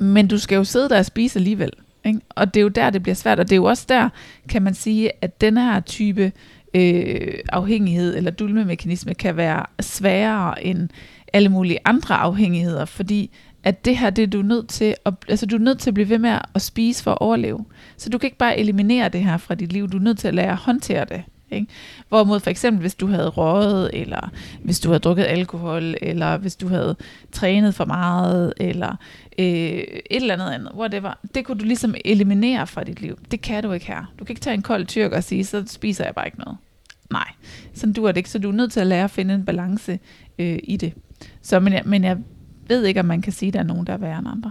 [0.00, 1.70] men du skal jo sidde der og spise alligevel.
[2.04, 2.20] Ikke?
[2.28, 3.40] Og det er jo der, det bliver svært.
[3.40, 4.08] Og det er jo også der,
[4.48, 6.32] kan man sige, at den her type
[6.74, 10.88] øh, afhængighed eller dulmemekanisme kan være sværere end
[11.32, 13.30] alle mulige andre afhængigheder, fordi
[13.64, 15.94] at det her, det er du nødt til at, altså du er nødt til at
[15.94, 17.64] blive ved med at spise for at overleve.
[17.96, 20.28] Så du kan ikke bare eliminere det her fra dit liv, du er nødt til
[20.28, 21.22] at lære at håndtere det.
[21.50, 21.66] Ikke?
[22.08, 24.30] Hvorimod for eksempel, hvis du havde røget, eller
[24.62, 26.96] hvis du havde drukket alkohol, eller hvis du havde
[27.32, 28.96] trænet for meget, eller
[29.38, 33.18] øh, et eller andet andet, whatever, det kunne du ligesom eliminere fra dit liv.
[33.30, 34.12] Det kan du ikke her.
[34.18, 36.56] Du kan ikke tage en kold tyrk og sige, så spiser jeg bare ikke noget.
[37.10, 37.28] Nej,
[37.74, 38.30] sådan du er det ikke.
[38.30, 39.98] Så du er nødt til at lære at finde en balance
[40.38, 40.92] øh, i det.
[41.42, 42.18] Så, men, jeg, men jeg
[42.68, 44.50] ved ikke, om man kan sige, at der er nogen, der er værre end andre.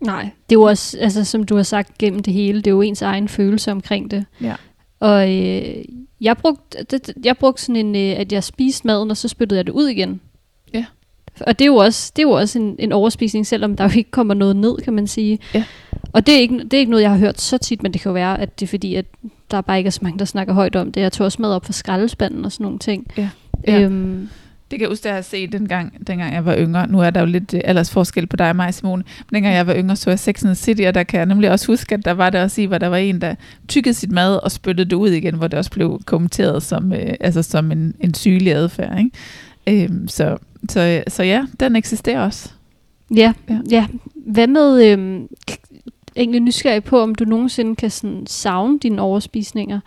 [0.00, 2.70] Nej, det er jo også, altså, som du har sagt gennem det hele, det er
[2.70, 4.24] jo ens egen følelse omkring det.
[4.40, 4.54] Ja.
[5.00, 5.84] Og øh,
[6.20, 9.58] jeg brugte, det, jeg brugte sådan en, øh, at jeg spiste maden, og så spyttede
[9.58, 10.20] jeg det ud igen.
[10.74, 10.84] Ja.
[11.40, 13.90] Og det er jo også, det er jo også en, en overspisning, selvom der jo
[13.98, 15.38] ikke kommer noget ned, kan man sige.
[15.54, 15.64] Ja.
[16.12, 18.00] Og det er, ikke, det er ikke noget, jeg har hørt så tit, men det
[18.00, 19.04] kan jo være, at det er fordi, at
[19.50, 21.00] der bare ikke er så mange, der snakker højt om det.
[21.00, 23.06] Jeg tog også med op for skraldespanden og sådan nogle ting.
[23.16, 23.28] Ja.
[23.66, 23.80] Ja.
[23.80, 24.28] Øhm,
[24.70, 26.86] Det kan jeg huske, at jeg har set dengang, dengang jeg var yngre.
[26.86, 29.04] Nu er der jo lidt uh, aldersforskel på dig og mig, Simone.
[29.30, 31.26] Men dengang jeg var yngre, så jeg Sex and the City, og der kan jeg
[31.26, 33.34] nemlig også huske, at der var der også i, hvor der var en, der
[33.68, 36.98] tykkede sit mad og spyttede det ud igen, hvor det også blev kommenteret som, uh,
[37.20, 38.98] altså som en, en sygelig adfærd.
[38.98, 39.84] Ikke?
[39.84, 40.36] Øhm, så,
[40.68, 42.50] så, så ja, den eksisterer også.
[43.14, 43.58] ja, Ja.
[43.70, 43.86] ja.
[44.14, 44.82] Hvad med,
[45.50, 45.64] k-
[46.16, 49.80] egentlig nysgerrig på, om du nogensinde kan sådan savne dine overspisninger?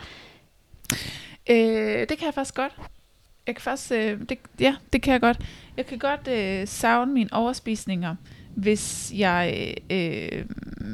[1.50, 2.72] Øh, det kan jeg faktisk godt.
[3.48, 5.40] Jeg kan faktisk, øh, det, ja, det kan jeg godt.
[5.78, 8.16] Jeg kan godt øh, savne mine overspisninger,
[8.56, 10.46] hvis jeg øh,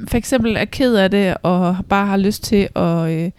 [0.08, 3.32] for eksempel er ked af det, og bare har lyst til at, øh,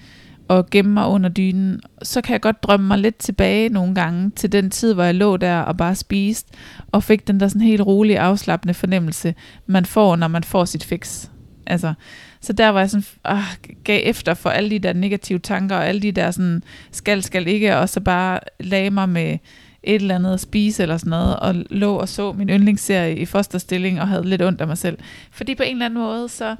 [0.50, 1.80] at gemme mig under dynen.
[2.02, 5.14] Så kan jeg godt drømme mig lidt tilbage nogle gange til den tid, hvor jeg
[5.14, 6.52] lå der og bare spiste,
[6.92, 9.34] og fik den der sådan helt rolige, afslappende fornemmelse,
[9.66, 11.28] man får, når man får sit fix.
[11.66, 11.94] Altså,
[12.40, 13.42] så der var jeg sådan, ah,
[13.84, 17.46] gav efter for alle de der negative tanker, og alle de der sådan, skal, skal
[17.46, 19.38] ikke, og så bare lagde mig med
[19.82, 23.24] et eller andet at spise eller sådan noget, og lå og så min yndlingsserie i
[23.24, 24.98] fosterstilling, og havde lidt ondt af mig selv.
[25.30, 26.56] Fordi på en eller anden måde, så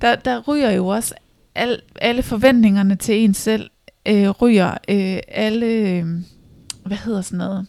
[0.00, 1.14] der, der ryger jo også
[1.54, 3.70] al, alle forventningerne til en selv,
[4.08, 6.04] øh, ryger øh, alle, øh,
[6.84, 7.66] hvad hedder sådan noget,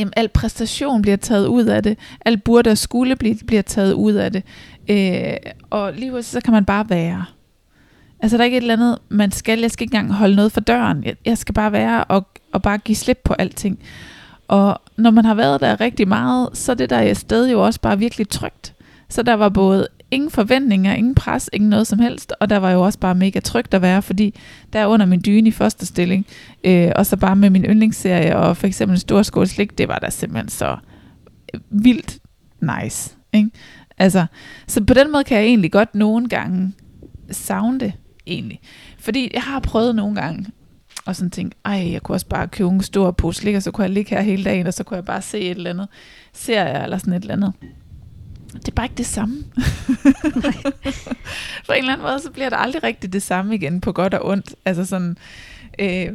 [0.00, 1.98] Jamen, al præstation bliver taget ud af det.
[2.24, 4.42] Al burde og skulle blive, bliver taget ud af det.
[4.88, 5.36] Øh,
[5.70, 7.24] og lige pludselig, så kan man bare være.
[8.20, 9.60] Altså, der er ikke et eller andet, man skal.
[9.60, 11.04] Jeg skal ikke engang holde noget for døren.
[11.04, 13.78] Jeg, jeg skal bare være og, og bare give slip på alting.
[14.48, 17.80] Og når man har været der rigtig meget, så er det der sted jo også
[17.80, 18.74] bare virkelig trygt.
[19.08, 22.70] Så der var både ingen forventninger, ingen pres, ingen noget som helst, og der var
[22.70, 24.34] jo også bare mega trygt at være, fordi
[24.72, 26.26] der under min dyne i første stilling,
[26.64, 29.88] øh, og så bare med min yndlingsserie, og for eksempel en stor skål slik, det
[29.88, 30.76] var da simpelthen så
[31.54, 32.18] øh, vildt
[32.60, 33.16] nice.
[33.32, 33.50] Ikke?
[33.98, 34.26] Altså,
[34.66, 36.72] så på den måde kan jeg egentlig godt nogle gange
[37.30, 37.92] savne det,
[38.26, 38.60] egentlig.
[38.98, 40.46] Fordi jeg har prøvet nogle gange,
[41.06, 43.70] og sådan tænke, ej, jeg kunne også bare købe en stor pose slik, og så
[43.70, 45.88] kunne jeg ligge her hele dagen, og så kunne jeg bare se et eller andet
[46.32, 47.52] serie, eller sådan et eller andet.
[48.52, 49.44] Det er bare ikke det samme.
[51.66, 54.14] På en eller anden måde, så bliver det aldrig rigtigt det samme igen, på godt
[54.14, 54.54] og ondt.
[54.64, 55.16] Altså sådan,
[55.78, 56.08] øh,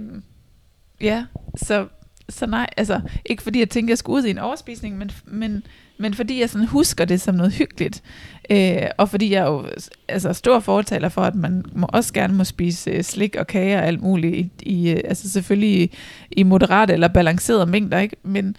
[1.02, 1.88] ja, så,
[2.30, 5.64] så nej, altså, ikke fordi jeg tænker, jeg skulle ud i en overspisning, men, men,
[5.98, 8.04] men fordi jeg sådan husker det som noget hyggeligt,
[8.50, 9.68] øh, og fordi jeg er jo
[10.08, 13.80] altså, stor fortaler for, at man må også gerne må spise øh, slik og kager
[13.80, 15.92] og alt muligt, i, i, øh, altså selvfølgelig i,
[16.32, 18.16] i moderate eller balancerede mængder, ikke?
[18.24, 18.56] Men,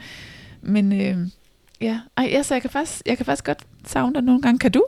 [0.63, 1.29] men øh,
[1.81, 4.59] ja, Ej, altså, jeg, kan faktisk, jeg kan faktisk godt savne dig nogle gange.
[4.59, 4.85] Kan du?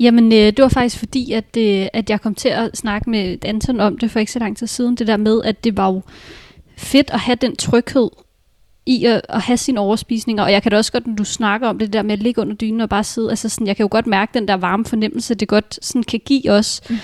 [0.00, 3.44] Jamen, øh, det var faktisk fordi, at, øh, at jeg kom til at snakke med
[3.44, 4.94] Anton om det for ikke så lang tid siden.
[4.96, 6.02] Det der med, at det var jo
[6.76, 8.10] fedt at have den tryghed
[8.86, 10.44] i at, at have sine overspisninger.
[10.44, 12.40] Og jeg kan da også godt, når du snakker om det der med at ligge
[12.40, 14.84] under dynen og bare sidde, altså sådan, jeg kan jo godt mærke den der varme
[14.84, 16.80] fornemmelse, det godt sådan kan give os.
[16.90, 16.96] Mm.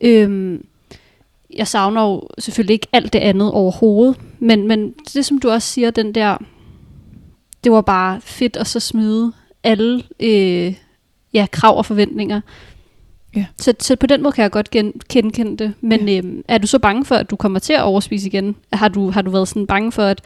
[0.00, 0.66] Øhm,
[1.56, 5.68] jeg savner jo selvfølgelig ikke alt det andet overhovedet, men, men det som du også
[5.68, 6.36] siger, den der,
[7.64, 9.32] det var bare fedt at så smide
[9.64, 10.74] alle øh,
[11.34, 12.40] ja, krav og forventninger.
[13.36, 13.46] Ja.
[13.58, 15.74] Så, så på den måde kan jeg godt gen, genkende det.
[15.80, 16.18] Men ja.
[16.18, 18.56] øhm, er du så bange for, at du kommer til at overspise igen?
[18.72, 20.20] Har du, har du været sådan bange for, at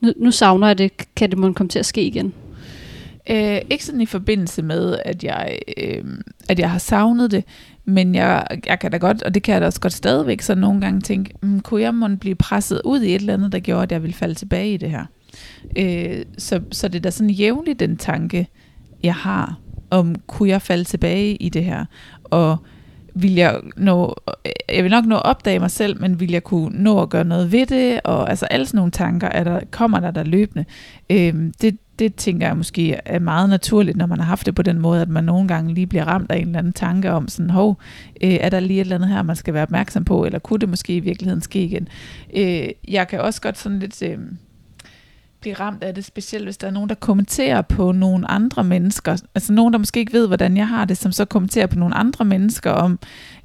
[0.00, 2.34] nu, nu savner jeg det, kan det måske komme til at ske igen?
[3.30, 6.04] Øh, ikke sådan i forbindelse med, at jeg, øh,
[6.48, 7.44] at jeg har savnet det,
[7.84, 10.54] men jeg, jeg kan da godt, og det kan jeg da også godt stadigvæk, så
[10.54, 13.58] nogle gange tænke, mm, kunne jeg måtte blive presset ud i et eller andet, der
[13.58, 15.04] gjorde, at jeg ville falde tilbage i det her?
[15.76, 18.48] Øh, så, så det er da sådan jævnligt den tanke,
[19.02, 19.58] jeg har,
[19.90, 21.84] om kunne jeg falde tilbage i det her,
[22.24, 22.56] og
[23.14, 24.14] vil jeg nå,
[24.68, 27.24] jeg vil nok nå at opdage mig selv, men vil jeg kunne nå at gøre
[27.24, 30.64] noget ved det, og altså alle sådan nogle tanker, er der, kommer der der løbende.
[31.10, 34.62] Øhm, det, det tænker jeg måske er meget naturligt, når man har haft det på
[34.62, 37.28] den måde, at man nogle gange lige bliver ramt af en eller anden tanke om
[37.28, 37.80] sådan, hov,
[38.22, 40.58] øh, er der lige et eller andet her, man skal være opmærksom på, eller kunne
[40.58, 41.88] det måske i virkeligheden ske igen?
[42.36, 44.02] Øh, jeg kan også godt sådan lidt...
[44.02, 44.18] Øh,
[45.40, 49.16] blive ramt af det, specielt hvis der er nogen, der kommenterer på nogle andre mennesker,
[49.34, 51.94] altså nogen, der måske ikke ved, hvordan jeg har det, som så kommenterer på nogle
[51.94, 52.98] andre mennesker om,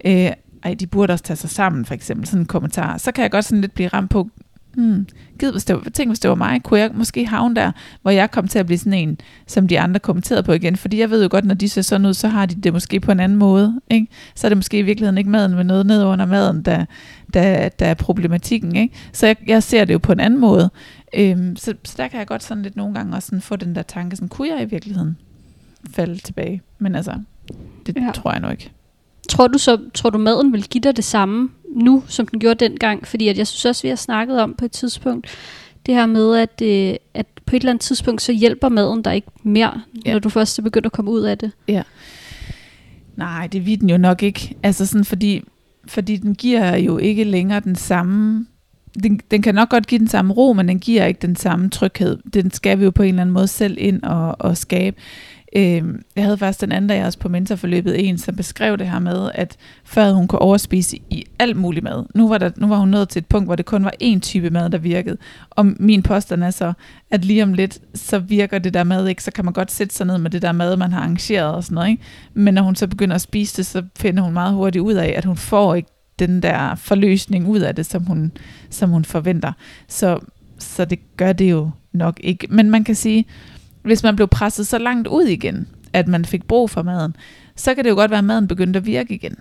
[0.05, 0.31] øh,
[0.63, 2.97] ej, de burde også tage sig sammen, for eksempel, sådan en kommentar.
[2.97, 4.29] Så kan jeg godt sådan lidt blive ramt på,
[4.75, 5.07] hmm,
[5.39, 8.11] gid, hvis det var, tænk, hvis det var mig, kunne jeg måske havne der, hvor
[8.11, 11.09] jeg kom til at blive sådan en, som de andre kommenterede på igen, fordi jeg
[11.09, 13.19] ved jo godt, når de ser sådan ud, så har de det måske på en
[13.19, 14.07] anden måde, ikke?
[14.35, 16.85] så er det måske i virkeligheden ikke maden med noget ned under maden, der,
[17.33, 18.95] der, der er problematikken, ikke?
[19.13, 20.69] så jeg, jeg ser det jo på en anden måde,
[21.13, 23.75] Øhm, så, så der kan jeg godt sådan lidt nogle gange også sådan få den
[23.75, 25.17] der tanke, sådan, kunne jeg i virkeligheden
[25.91, 26.61] falde tilbage?
[26.79, 27.13] Men altså,
[27.85, 28.11] det ja.
[28.13, 28.71] tror jeg nok ikke.
[29.29, 32.65] Tror du så, tror du maden vil give dig det samme nu, som den gjorde
[32.65, 33.07] dengang?
[33.07, 35.27] Fordi at jeg synes også, vi har snakket om på et tidspunkt,
[35.85, 39.15] det her med, at, øh, at på et eller andet tidspunkt, så hjælper maden dig
[39.15, 40.11] ikke mere, Ja.
[40.11, 41.51] når du først er begyndt at komme ud af det.
[43.15, 44.55] Nej, det vil den jo nok ikke.
[44.63, 45.43] Altså sådan, fordi,
[45.87, 48.45] fordi den giver jo ikke længere den samme...
[49.03, 51.69] Den, den kan nok godt give den samme ro, men den giver ikke den samme
[51.69, 52.17] tryghed.
[52.33, 54.95] Den skal vi jo på en eller anden måde selv ind og, og skabe.
[55.55, 55.83] Øh,
[56.15, 59.31] jeg havde faktisk den anden dag også på mentorforløbet en, som beskrev det her med,
[59.35, 62.05] at før hun kunne overspise i alt muligt mad.
[62.15, 64.19] Nu var, der, nu var hun nået til et punkt, hvor det kun var én
[64.19, 65.17] type mad, der virkede.
[65.49, 66.73] Og min påstand er så,
[67.11, 69.23] at lige om lidt, så virker det der mad ikke.
[69.23, 71.63] Så kan man godt sætte sig ned med det der mad, man har arrangeret og
[71.63, 71.89] sådan noget.
[71.89, 72.03] Ikke?
[72.33, 75.13] Men når hun så begynder at spise det, så finder hun meget hurtigt ud af,
[75.17, 78.31] at hun får ikke den der forløsning ud af det, som hun,
[78.69, 79.51] som hun forventer.
[79.87, 80.19] Så,
[80.59, 82.47] så det gør det jo nok ikke.
[82.49, 83.25] Men man kan sige,
[83.81, 87.15] hvis man blev presset så langt ud igen, at man fik brug for maden,
[87.55, 89.35] så kan det jo godt være, at maden begyndte at virke igen.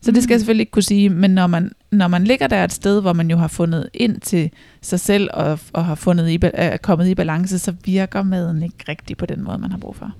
[0.00, 0.40] Så det skal jeg Mm.
[0.40, 3.30] selvfølgelig ikke kunne sige, men når man, når man ligger der et sted, hvor man
[3.30, 4.50] jo har fundet ind til
[4.82, 8.84] sig selv og, og har fundet i, er kommet i balance, så virker maden ikke
[8.88, 10.12] rigtig på den måde, man har brug for.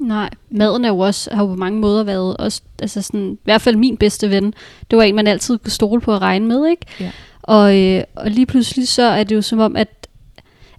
[0.00, 3.38] Nej, maden er jo også, har jo på mange måder været også, altså sådan, i
[3.44, 4.54] hvert fald min bedste ven.
[4.90, 6.86] Det var en, man altid kunne stole på at regne med, ikke?
[7.00, 7.10] Ja.
[7.42, 10.08] Og, øh, og lige pludselig så er det jo som om, at,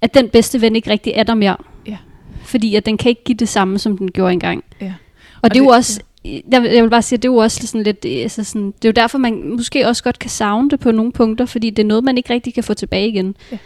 [0.01, 1.57] at den bedste ven ikke rigtig er der mere.
[1.87, 1.97] Ja.
[2.43, 4.63] Fordi at den kan ikke give det samme, som den gjorde engang.
[4.81, 4.85] Ja.
[4.85, 4.91] Og,
[5.35, 6.01] Og og det er jo det- også,
[6.51, 8.43] jeg, vil- jeg vil bare sige, at det er jo også sådan lidt, øh, altså
[8.43, 11.45] sådan, det er jo derfor, man måske også godt kan savne det på nogle punkter,
[11.45, 13.35] fordi det er noget, man ikke rigtig kan få tilbage igen.
[13.51, 13.57] Ja,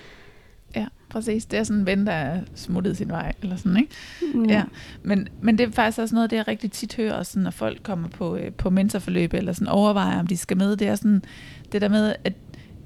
[1.11, 1.45] præcis.
[1.45, 4.53] Det er sådan en ven, der er smuttet sin vej, eller sådan, ikke?
[4.53, 4.63] Ja,
[5.03, 7.51] men, men det er faktisk også noget, det jeg rigtig tit hører, også sådan, når
[7.51, 10.75] folk kommer på, øh, på mentorforløb, eller sådan overvejer, om de skal med.
[10.75, 11.23] Det er sådan
[11.71, 12.33] det der med, at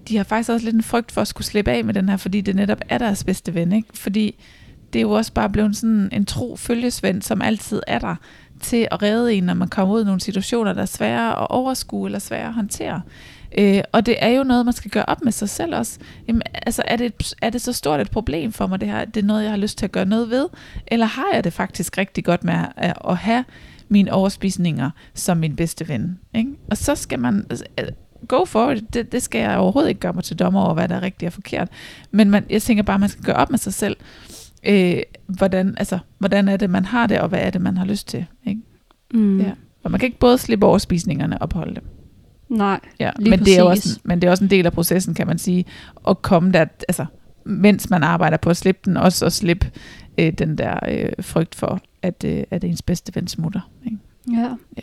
[0.08, 2.18] de har faktisk også lidt en frygt for at skulle slippe af med den her,
[2.18, 3.88] fordi det netop er deres bedste ven, ikke?
[3.94, 4.36] Fordi
[4.94, 8.16] det er jo også bare blevet sådan en tro følgesvend, som altid er der
[8.62, 11.48] til at redde en, når man kommer ud i nogle situationer, der er svære at
[11.50, 13.02] overskue eller svære at håndtere.
[13.58, 16.00] Øh, og det er jo noget, man skal gøre op med sig selv også.
[16.28, 19.06] Jamen, altså, er det, et, er det så stort et problem for mig, det her?
[19.06, 20.48] Det er noget, jeg har lyst til at gøre noget ved?
[20.88, 23.46] Eller har jeg det faktisk rigtig godt med at, at have
[23.90, 26.20] mine overspisninger som min bedste ven?
[26.36, 26.52] Ikke?
[26.72, 27.46] Og så skal man...
[27.50, 27.66] altså,
[28.28, 28.94] Go for it.
[28.94, 31.28] Det, det skal jeg overhovedet ikke gøre mig til dommer over, hvad der er rigtigt
[31.28, 31.70] og forkert.
[32.12, 33.98] Men man, jeg tænker bare, at man skal gøre op med sig selv.
[34.64, 37.86] Øh, hvordan, altså, hvordan er det, man har det, og hvad er det, man har
[37.86, 38.26] lyst til?
[38.46, 38.62] Ikke?
[39.14, 39.40] Mm.
[39.40, 39.52] Ja.
[39.84, 41.84] Og man kan ikke både slippe overspisningerne og opholde dem.
[42.58, 42.80] Nej.
[43.00, 45.28] Ja, men det, er også, en- men det er også en del af processen, kan
[45.28, 45.66] man sige,
[46.08, 47.06] at komme der, altså,
[47.46, 49.72] mens man arbejder på at slippe den, også at slippe
[50.18, 53.70] øh, den der øh, frygt for, at, øh, at ens bedste ven smutter.
[53.86, 53.98] Ikke?
[54.32, 54.50] Ja.
[54.78, 54.82] Ja.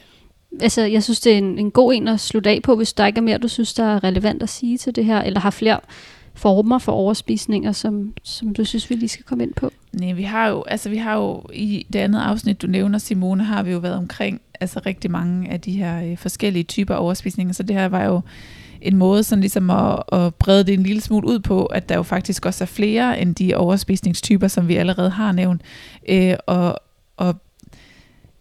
[0.61, 3.07] Altså, jeg synes, det er en, en god en at slutte af på, hvis der
[3.07, 5.51] ikke er mere, du synes, der er relevant at sige til det her, eller har
[5.51, 5.81] flere
[6.35, 9.71] former for overspisninger, som, som du synes, vi lige skal komme ind på.
[9.93, 13.45] Nej, vi har jo, altså vi har jo i det andet afsnit, du nævner, Simone,
[13.45, 17.55] har vi jo været omkring altså rigtig mange af de her øh, forskellige typer overspisninger,
[17.55, 18.21] så det her var jo
[18.83, 21.95] en måde sådan ligesom at, at brede det en lille smule ud på, at der
[21.95, 25.63] jo faktisk også er flere end de overspisningstyper, som vi allerede har nævnt.
[26.09, 26.79] Øh, og,
[27.17, 27.35] og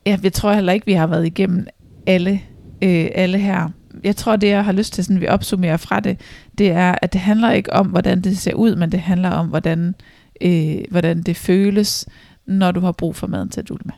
[0.05, 1.67] ja, jeg tror heller ikke, vi har været igennem
[2.07, 2.41] alle,
[2.81, 3.69] øh, alle her.
[4.03, 6.19] Jeg tror, det jeg har lyst til, sådan vi opsummerer fra det,
[6.57, 9.47] det er, at det handler ikke om, hvordan det ser ud, men det handler om,
[9.47, 9.95] hvordan,
[10.41, 12.07] øh, hvordan det føles,
[12.45, 13.93] når du har brug for maden til at dule med.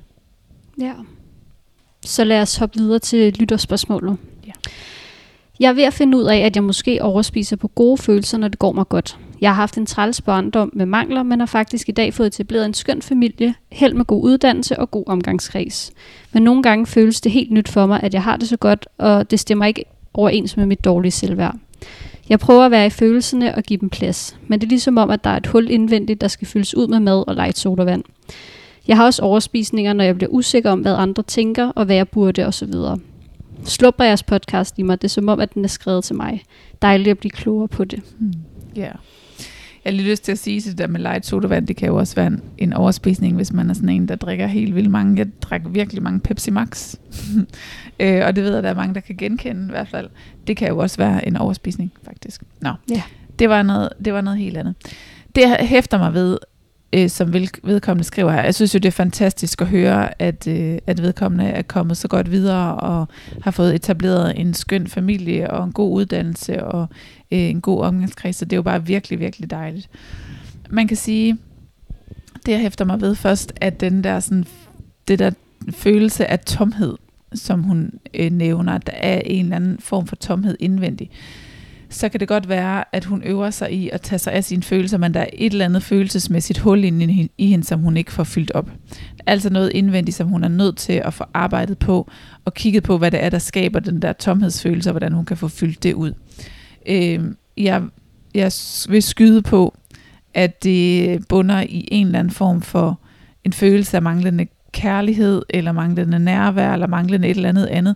[0.88, 0.94] Ja.
[2.06, 4.18] Så lad os hoppe videre til lytterspørgsmål nu.
[4.48, 4.52] Ja.
[5.60, 8.48] Jeg er ved at finde ud af, at jeg måske overspiser på gode følelser, når
[8.48, 9.18] det går mig godt.
[9.42, 12.66] Jeg har haft en træls barndom med mangler, men har faktisk i dag fået etableret
[12.66, 15.92] en skøn familie, held med god uddannelse og god omgangskreds.
[16.34, 18.88] Men nogle gange føles det helt nyt for mig, at jeg har det så godt,
[18.98, 21.56] og det stemmer ikke overens med mit dårlige selvværd.
[22.30, 25.10] Jeg prøver at være i følelserne og give dem plads, men det er ligesom om,
[25.10, 28.04] at der er et hul indvendigt, der skal fyldes ud med mad og light sodavand.
[28.88, 32.08] Jeg har også overspisninger, når jeg bliver usikker om, hvad andre tænker, og hvad jeg
[32.10, 32.74] burde osv.
[33.66, 36.44] Slupper jeres podcast i mig, det er som om, at den er skrevet til mig.
[36.82, 38.02] Dejligt at blive klogere på det.
[38.20, 38.34] Hmm.
[38.76, 38.92] Ja.
[39.86, 41.88] Jeg har lige lyst til at sige til det der med light sodavand, det kan
[41.88, 44.92] jo også være en, en overspisning, hvis man er sådan en, der drikker helt vildt
[44.92, 45.18] mange.
[45.18, 46.96] Jeg drikker virkelig mange Pepsi Max.
[48.00, 50.10] øh, og det ved jeg, der er mange, der kan genkende i hvert fald.
[50.48, 52.44] Det kan jo også være en overspisning, faktisk.
[52.62, 53.02] Nå, Ja.
[53.40, 54.76] det, var noget, det var noget helt andet.
[55.36, 56.38] Det hæfter mig ved,
[56.94, 58.44] øh, som vedkommende skriver her.
[58.44, 62.08] Jeg synes jo, det er fantastisk at høre, at, øh, at vedkommende er kommet så
[62.08, 63.08] godt videre og
[63.42, 66.88] har fået etableret en skøn familie og en god uddannelse og
[67.32, 68.36] øh, en god omgangskreds.
[68.36, 69.90] Så det er jo bare virkelig, virkelig dejligt.
[70.70, 71.38] Man kan sige,
[72.46, 74.46] det jeg hæfter mig ved først, at den der, sådan,
[75.08, 75.32] det der
[75.70, 76.96] følelse af tomhed,
[77.34, 81.12] som hun øh, nævner, der er en eller anden form for tomhed indvendig,
[81.94, 84.64] så kan det godt være, at hun øver sig i at tage sig af sine
[84.64, 88.12] følelser, men der er et eller andet følelsesmæssigt hul inde i, hende, som hun ikke
[88.12, 88.70] får fyldt op.
[89.26, 92.12] Altså noget indvendigt, som hun er nødt til at få arbejdet på,
[92.46, 95.38] og kigget på, hvad det er, der skaber den der tomhedsfølelse, og hvordan hun kan
[95.38, 96.14] få fyldt det ud.
[96.88, 97.20] Øh,
[97.58, 97.84] jeg,
[98.34, 98.52] jeg
[98.90, 99.78] vil skyde på,
[100.34, 103.00] at det bunder i en eller anden form for
[103.44, 107.96] en følelse af manglende kærlighed, eller manglende nærvær, eller manglende et eller andet andet,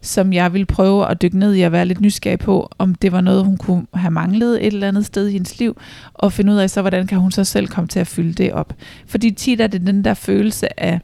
[0.00, 3.12] som jeg vil prøve at dykke ned i og være lidt nysgerrig på, om det
[3.12, 5.76] var noget, hun kunne have manglet et eller andet sted i hendes liv,
[6.14, 8.52] og finde ud af så, hvordan kan hun så selv komme til at fylde det
[8.52, 8.74] op.
[9.06, 11.00] Fordi tit er det den der følelse af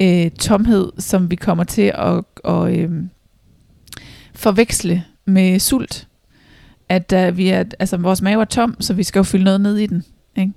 [0.00, 2.90] øh, tomhed, som vi kommer til at, at øh,
[4.34, 6.08] forveksle med sult.
[6.88, 9.60] At øh, vi er, altså, vores mave er tom, så vi skal jo fylde noget
[9.60, 10.04] ned i den.
[10.36, 10.52] Ikke?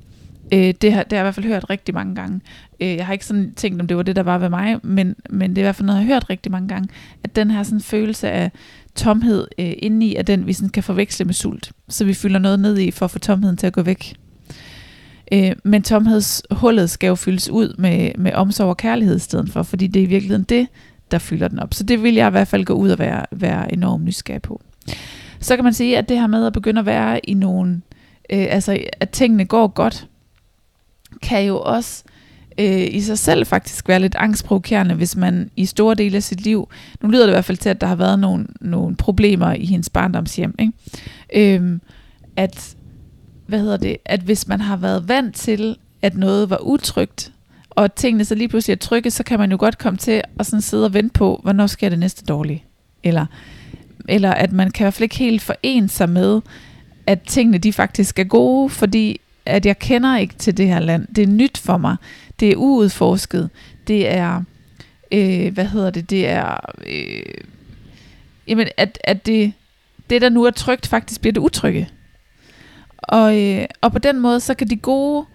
[0.54, 2.42] Øh, det, har, det har jeg i hvert fald hørt rigtig mange gange.
[2.80, 5.16] Øh, jeg har ikke sådan tænkt, om det var det, der var ved mig, men,
[5.30, 6.90] men det er i hvert fald noget, jeg har hørt rigtig mange gange,
[7.24, 8.52] at den her sådan følelse af
[8.96, 11.72] tomhed øh, indeni, er den, vi sådan kan forveksle med sult.
[11.90, 14.14] Så vi fylder noget ned i, for at få tomheden til at gå væk.
[15.32, 19.64] Øh, men tomhedshullet skal jo fyldes ud med, med omsorg og kærlighed i stedet for,
[19.64, 20.68] fordi det er i virkeligheden det,
[21.12, 21.74] der fylder den op.
[21.74, 24.62] Så det vil jeg i hvert fald gå ud og være, være enormt nysgerrig på.
[25.40, 27.82] Så kan man sige, at det her med at begynde at være i nogle,
[28.30, 30.08] øh, altså at tingene går godt,
[31.22, 32.04] kan jo også
[32.58, 36.42] øh, i sig selv faktisk være lidt angstprovokerende, hvis man i store dele af sit
[36.42, 36.70] liv,
[37.02, 39.66] nu lyder det i hvert fald til, at der har været nogle, nogle problemer i
[39.66, 40.74] hendes barndomshjem, ikke?
[41.56, 41.82] Øhm,
[42.36, 42.76] at,
[43.48, 47.32] hvad hedder det, at hvis man har været vant til, at noget var utrygt,
[47.70, 50.46] og tingene så lige pludselig er trygge, så kan man jo godt komme til at
[50.46, 52.64] sådan sidde og vente på, hvornår sker det næste dårlige.
[53.04, 53.26] Eller,
[54.10, 56.42] eller at man kan i hvert fald ikke helt forene sig med,
[57.08, 61.08] at tingene de faktisk er gode, fordi at jeg kender ikke til det her land.
[61.16, 61.96] Det er nyt for mig.
[62.40, 63.50] Det er uudforsket.
[63.88, 64.44] Det er,
[65.12, 67.44] øh, hvad hedder det, det er, øh,
[68.48, 69.54] jamen, at, at det,
[70.10, 71.90] det, der nu er trygt, faktisk bliver det utrygge.
[72.98, 75.26] Og, øh, og på den måde, så kan de gode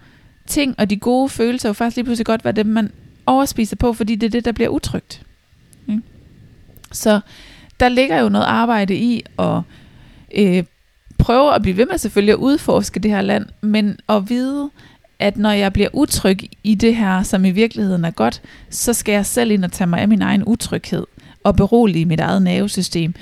[0.47, 2.91] ting og de gode følelser jo faktisk lige pludselig godt være dem, man
[3.25, 5.25] overspiser på, fordi det er det, der bliver utrygt.
[5.85, 6.03] Mm.
[6.91, 7.19] Så
[7.79, 9.61] der ligger jo noget arbejde i at
[10.35, 10.63] øh,
[11.23, 14.69] prøve at blive ved med selvfølgelig at udforske det her land, men at vide,
[15.19, 19.13] at når jeg bliver utryg i det her, som i virkeligheden er godt, så skal
[19.13, 21.05] jeg selv ind og tage mig af min egen utryghed
[21.43, 23.13] og berolige mit eget nervesystem.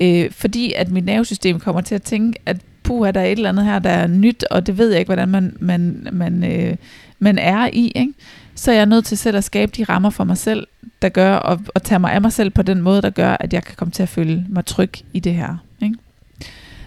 [0.00, 3.48] Øh, fordi at mit nervesystem kommer til at tænke, at puh, der er et eller
[3.48, 6.76] andet her, der er nyt, og det ved jeg ikke, hvordan man, man, man, øh,
[7.18, 7.92] man er i.
[7.94, 8.12] Ikke?
[8.54, 10.66] Så jeg er nødt til selv at skabe de rammer for mig selv,
[11.02, 13.52] der gør, og, og tage mig af mig selv på den måde, der gør, at
[13.52, 15.56] jeg kan komme til at føle mig tryg i det her.
[15.82, 15.96] Ikke?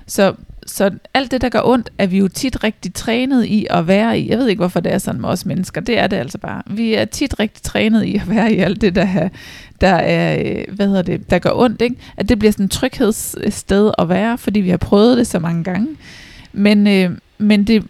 [0.07, 0.34] Så
[0.66, 4.20] så alt det, der gør ondt, er vi jo tit rigtig trænet i at være
[4.20, 4.30] i.
[4.30, 5.82] Jeg ved ikke, hvorfor det er sådan med os mennesker.
[5.82, 6.62] Det er det altså bare.
[6.68, 9.30] Vi er tit rigtig trænet i at være i alt det, der,
[9.82, 11.82] der er, øh, hvad hedder det, der gør ondt.
[11.82, 11.95] Ikke?
[12.18, 15.64] At det bliver sådan et tryghedssted at være, fordi vi har prøvet det så mange
[15.64, 15.88] gange.
[16.53, 17.84] Men, øh, men det,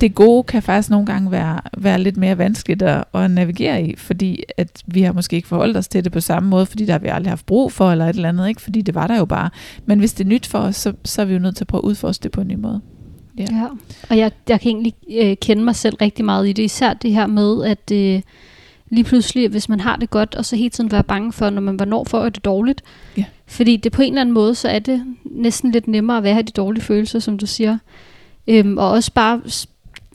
[0.00, 3.96] det gode kan faktisk nogle gange være, være lidt mere vanskeligt at, at navigere i,
[3.96, 6.92] fordi at vi har måske ikke forholdt os til det på samme måde, fordi der
[6.92, 8.62] har vi aldrig haft brug for, eller et eller andet, ikke?
[8.62, 9.50] fordi det var der jo bare.
[9.86, 11.68] Men hvis det er nyt for os, så, så er vi jo nødt til at
[11.68, 12.80] prøve at udforske det på en ny måde.
[13.38, 13.66] Ja, ja.
[14.10, 17.12] og jeg, jeg kan egentlig øh, kende mig selv rigtig meget i det, især det
[17.12, 18.22] her med, at øh,
[18.90, 21.60] lige pludselig, hvis man har det godt, og så hele tiden være bange for, når
[21.60, 22.82] man hvornår får det dårligt.
[23.16, 23.24] Ja.
[23.46, 26.42] Fordi det på en eller anden måde, så er det næsten lidt nemmere at være
[26.42, 27.78] de dårlige følelser, som du siger.
[28.48, 29.40] Øhm, og også bare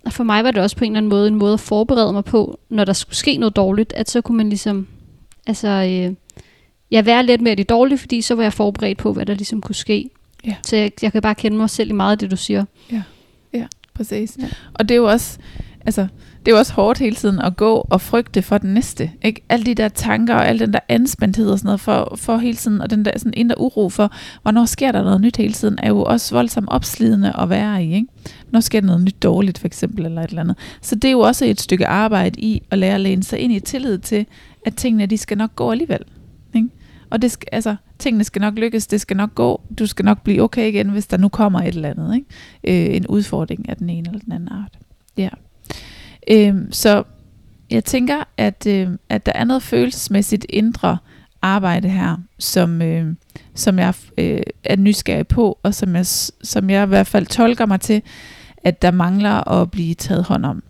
[0.10, 2.26] for mig var det også på en eller anden måde en måde at forberede mig
[2.26, 4.88] på, når der skulle ske noget dårligt, at så kunne man ligesom,
[5.48, 6.16] altså, øh,
[6.92, 9.62] jeg være lidt mere det dårlige, fordi så var jeg forberedt på, hvad der ligesom
[9.62, 10.10] kunne ske.
[10.46, 10.56] Ja.
[10.64, 12.66] Så jeg, jeg kan bare kende mig selv i meget af det, du siger.
[12.92, 13.02] Ja,
[13.54, 14.38] ja præcis.
[14.40, 14.48] Ja.
[14.74, 15.40] Og det er jo også,
[15.86, 16.02] altså,
[16.40, 19.12] det er jo også hårdt hele tiden at gå og frygte for den næste.
[19.22, 19.42] Ikke?
[19.50, 22.58] Alle de der tanker og al den der anspændthed og sådan noget for, for hele
[22.58, 24.12] tiden, og den der sådan indre uro for,
[24.42, 27.94] hvornår sker der noget nyt hele tiden, er jo også voldsomt opslidende at være i.
[27.94, 28.08] Ikke?
[28.52, 30.58] Når sker der noget nyt dårligt for eksempel, eller et eller andet.
[30.82, 33.54] Så det er jo også et stykke arbejde i at lære at læne sig ind
[33.54, 34.26] i tillid til,
[34.66, 36.02] at tingene de skal nok gå alligevel.
[36.56, 36.70] Ikke?
[37.10, 40.24] Og det skal, altså, tingene skal nok lykkes, det skal nok gå, du skal nok
[40.24, 42.16] blive okay igen, hvis der nu kommer et eller andet.
[42.16, 42.90] Ikke?
[42.90, 44.78] Øh, en udfordring af den ene eller den anden art.
[45.18, 45.30] Ja.
[46.28, 47.04] Øhm, så
[47.72, 50.98] jeg tænker, at, øh, at der er noget følelsesmæssigt indre
[51.42, 53.14] arbejde her, som, øh,
[53.56, 56.06] som jeg øh, er nysgerrig på, og som jeg,
[56.44, 58.02] som jeg i hvert fald tolker mig til,
[58.64, 60.64] at der mangler at blive taget hånd om.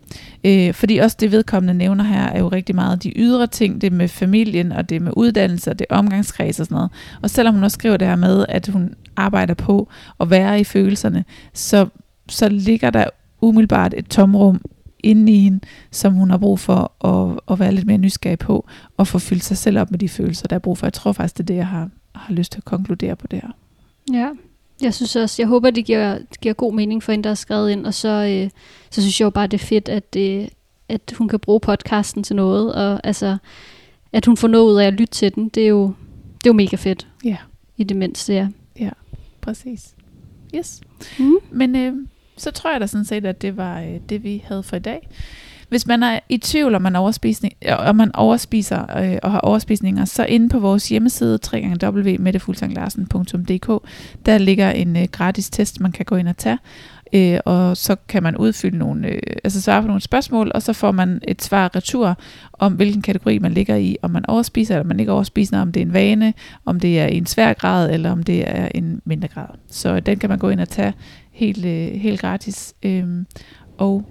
[0.44, 3.92] Øh, fordi også det vedkommende nævner her, er jo rigtig meget de ydre ting, det
[3.92, 6.90] med familien, og det med uddannelse, og det omgangskreds og sådan noget.
[7.22, 9.88] Og selvom hun også skriver det her med, at hun arbejder på
[10.20, 11.24] at være i følelserne,
[11.54, 11.86] så,
[12.28, 13.04] så ligger der
[13.40, 14.60] umiddelbart et tomrum
[15.02, 18.66] inde i hende, som hun har brug for at, at være lidt mere nysgerrig på,
[18.96, 20.86] og få fyldt sig selv op med de følelser, der er brug for.
[20.86, 23.40] Jeg tror faktisk, det er det, jeg har, har lyst til at konkludere på det
[23.42, 23.50] her.
[24.12, 24.28] Ja,
[24.82, 27.34] jeg synes også, jeg håber, det giver, det giver god mening for hende, der er
[27.34, 28.50] skrevet ind, og så, øh,
[28.90, 30.48] så synes jeg jo bare, det er fedt, at, øh,
[30.88, 33.36] at hun kan bruge podcasten til noget, og altså,
[34.12, 35.86] at hun får noget ud af at lytte til den, det er jo,
[36.34, 37.08] det er jo mega fedt.
[37.24, 37.36] Ja.
[37.76, 38.48] I det mindste, ja.
[38.80, 38.90] Ja,
[39.40, 39.94] præcis.
[40.54, 40.80] Yes.
[41.18, 41.34] Mm.
[41.50, 41.94] Men øh,
[42.42, 44.78] så tror jeg da sådan set, at det var øh, det, vi havde for i
[44.78, 45.08] dag.
[45.68, 50.04] Hvis man er i tvivl, om man, overspisning, om man overspiser øh, og har overspisninger,
[50.04, 53.88] så inde på vores hjemmeside www.mettefuglsanglarsen.dk,
[54.26, 56.58] der ligger en øh, gratis test, man kan gå ind og tage.
[57.12, 60.72] Øh, og så kan man udfylde nogle, øh, altså svare på nogle spørgsmål, og så
[60.72, 62.18] får man et svar retur
[62.52, 65.80] om, hvilken kategori man ligger i, om man overspiser eller man ikke overspiser, om det
[65.80, 66.34] er en vane,
[66.64, 69.48] om det er en svær grad, eller om det er en mindre grad.
[69.70, 70.92] Så den kan man gå ind og tage
[71.32, 73.24] helt, øh, helt gratis, øh,
[73.78, 74.04] og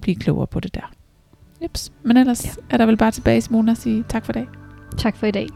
[0.00, 0.92] blive klogere på det der.
[1.62, 1.92] Jeps.
[2.02, 2.50] Men ellers ja.
[2.70, 4.46] er der vel bare tilbage, Simone, og sige tak for i dag.
[4.98, 5.46] Tak for i dag.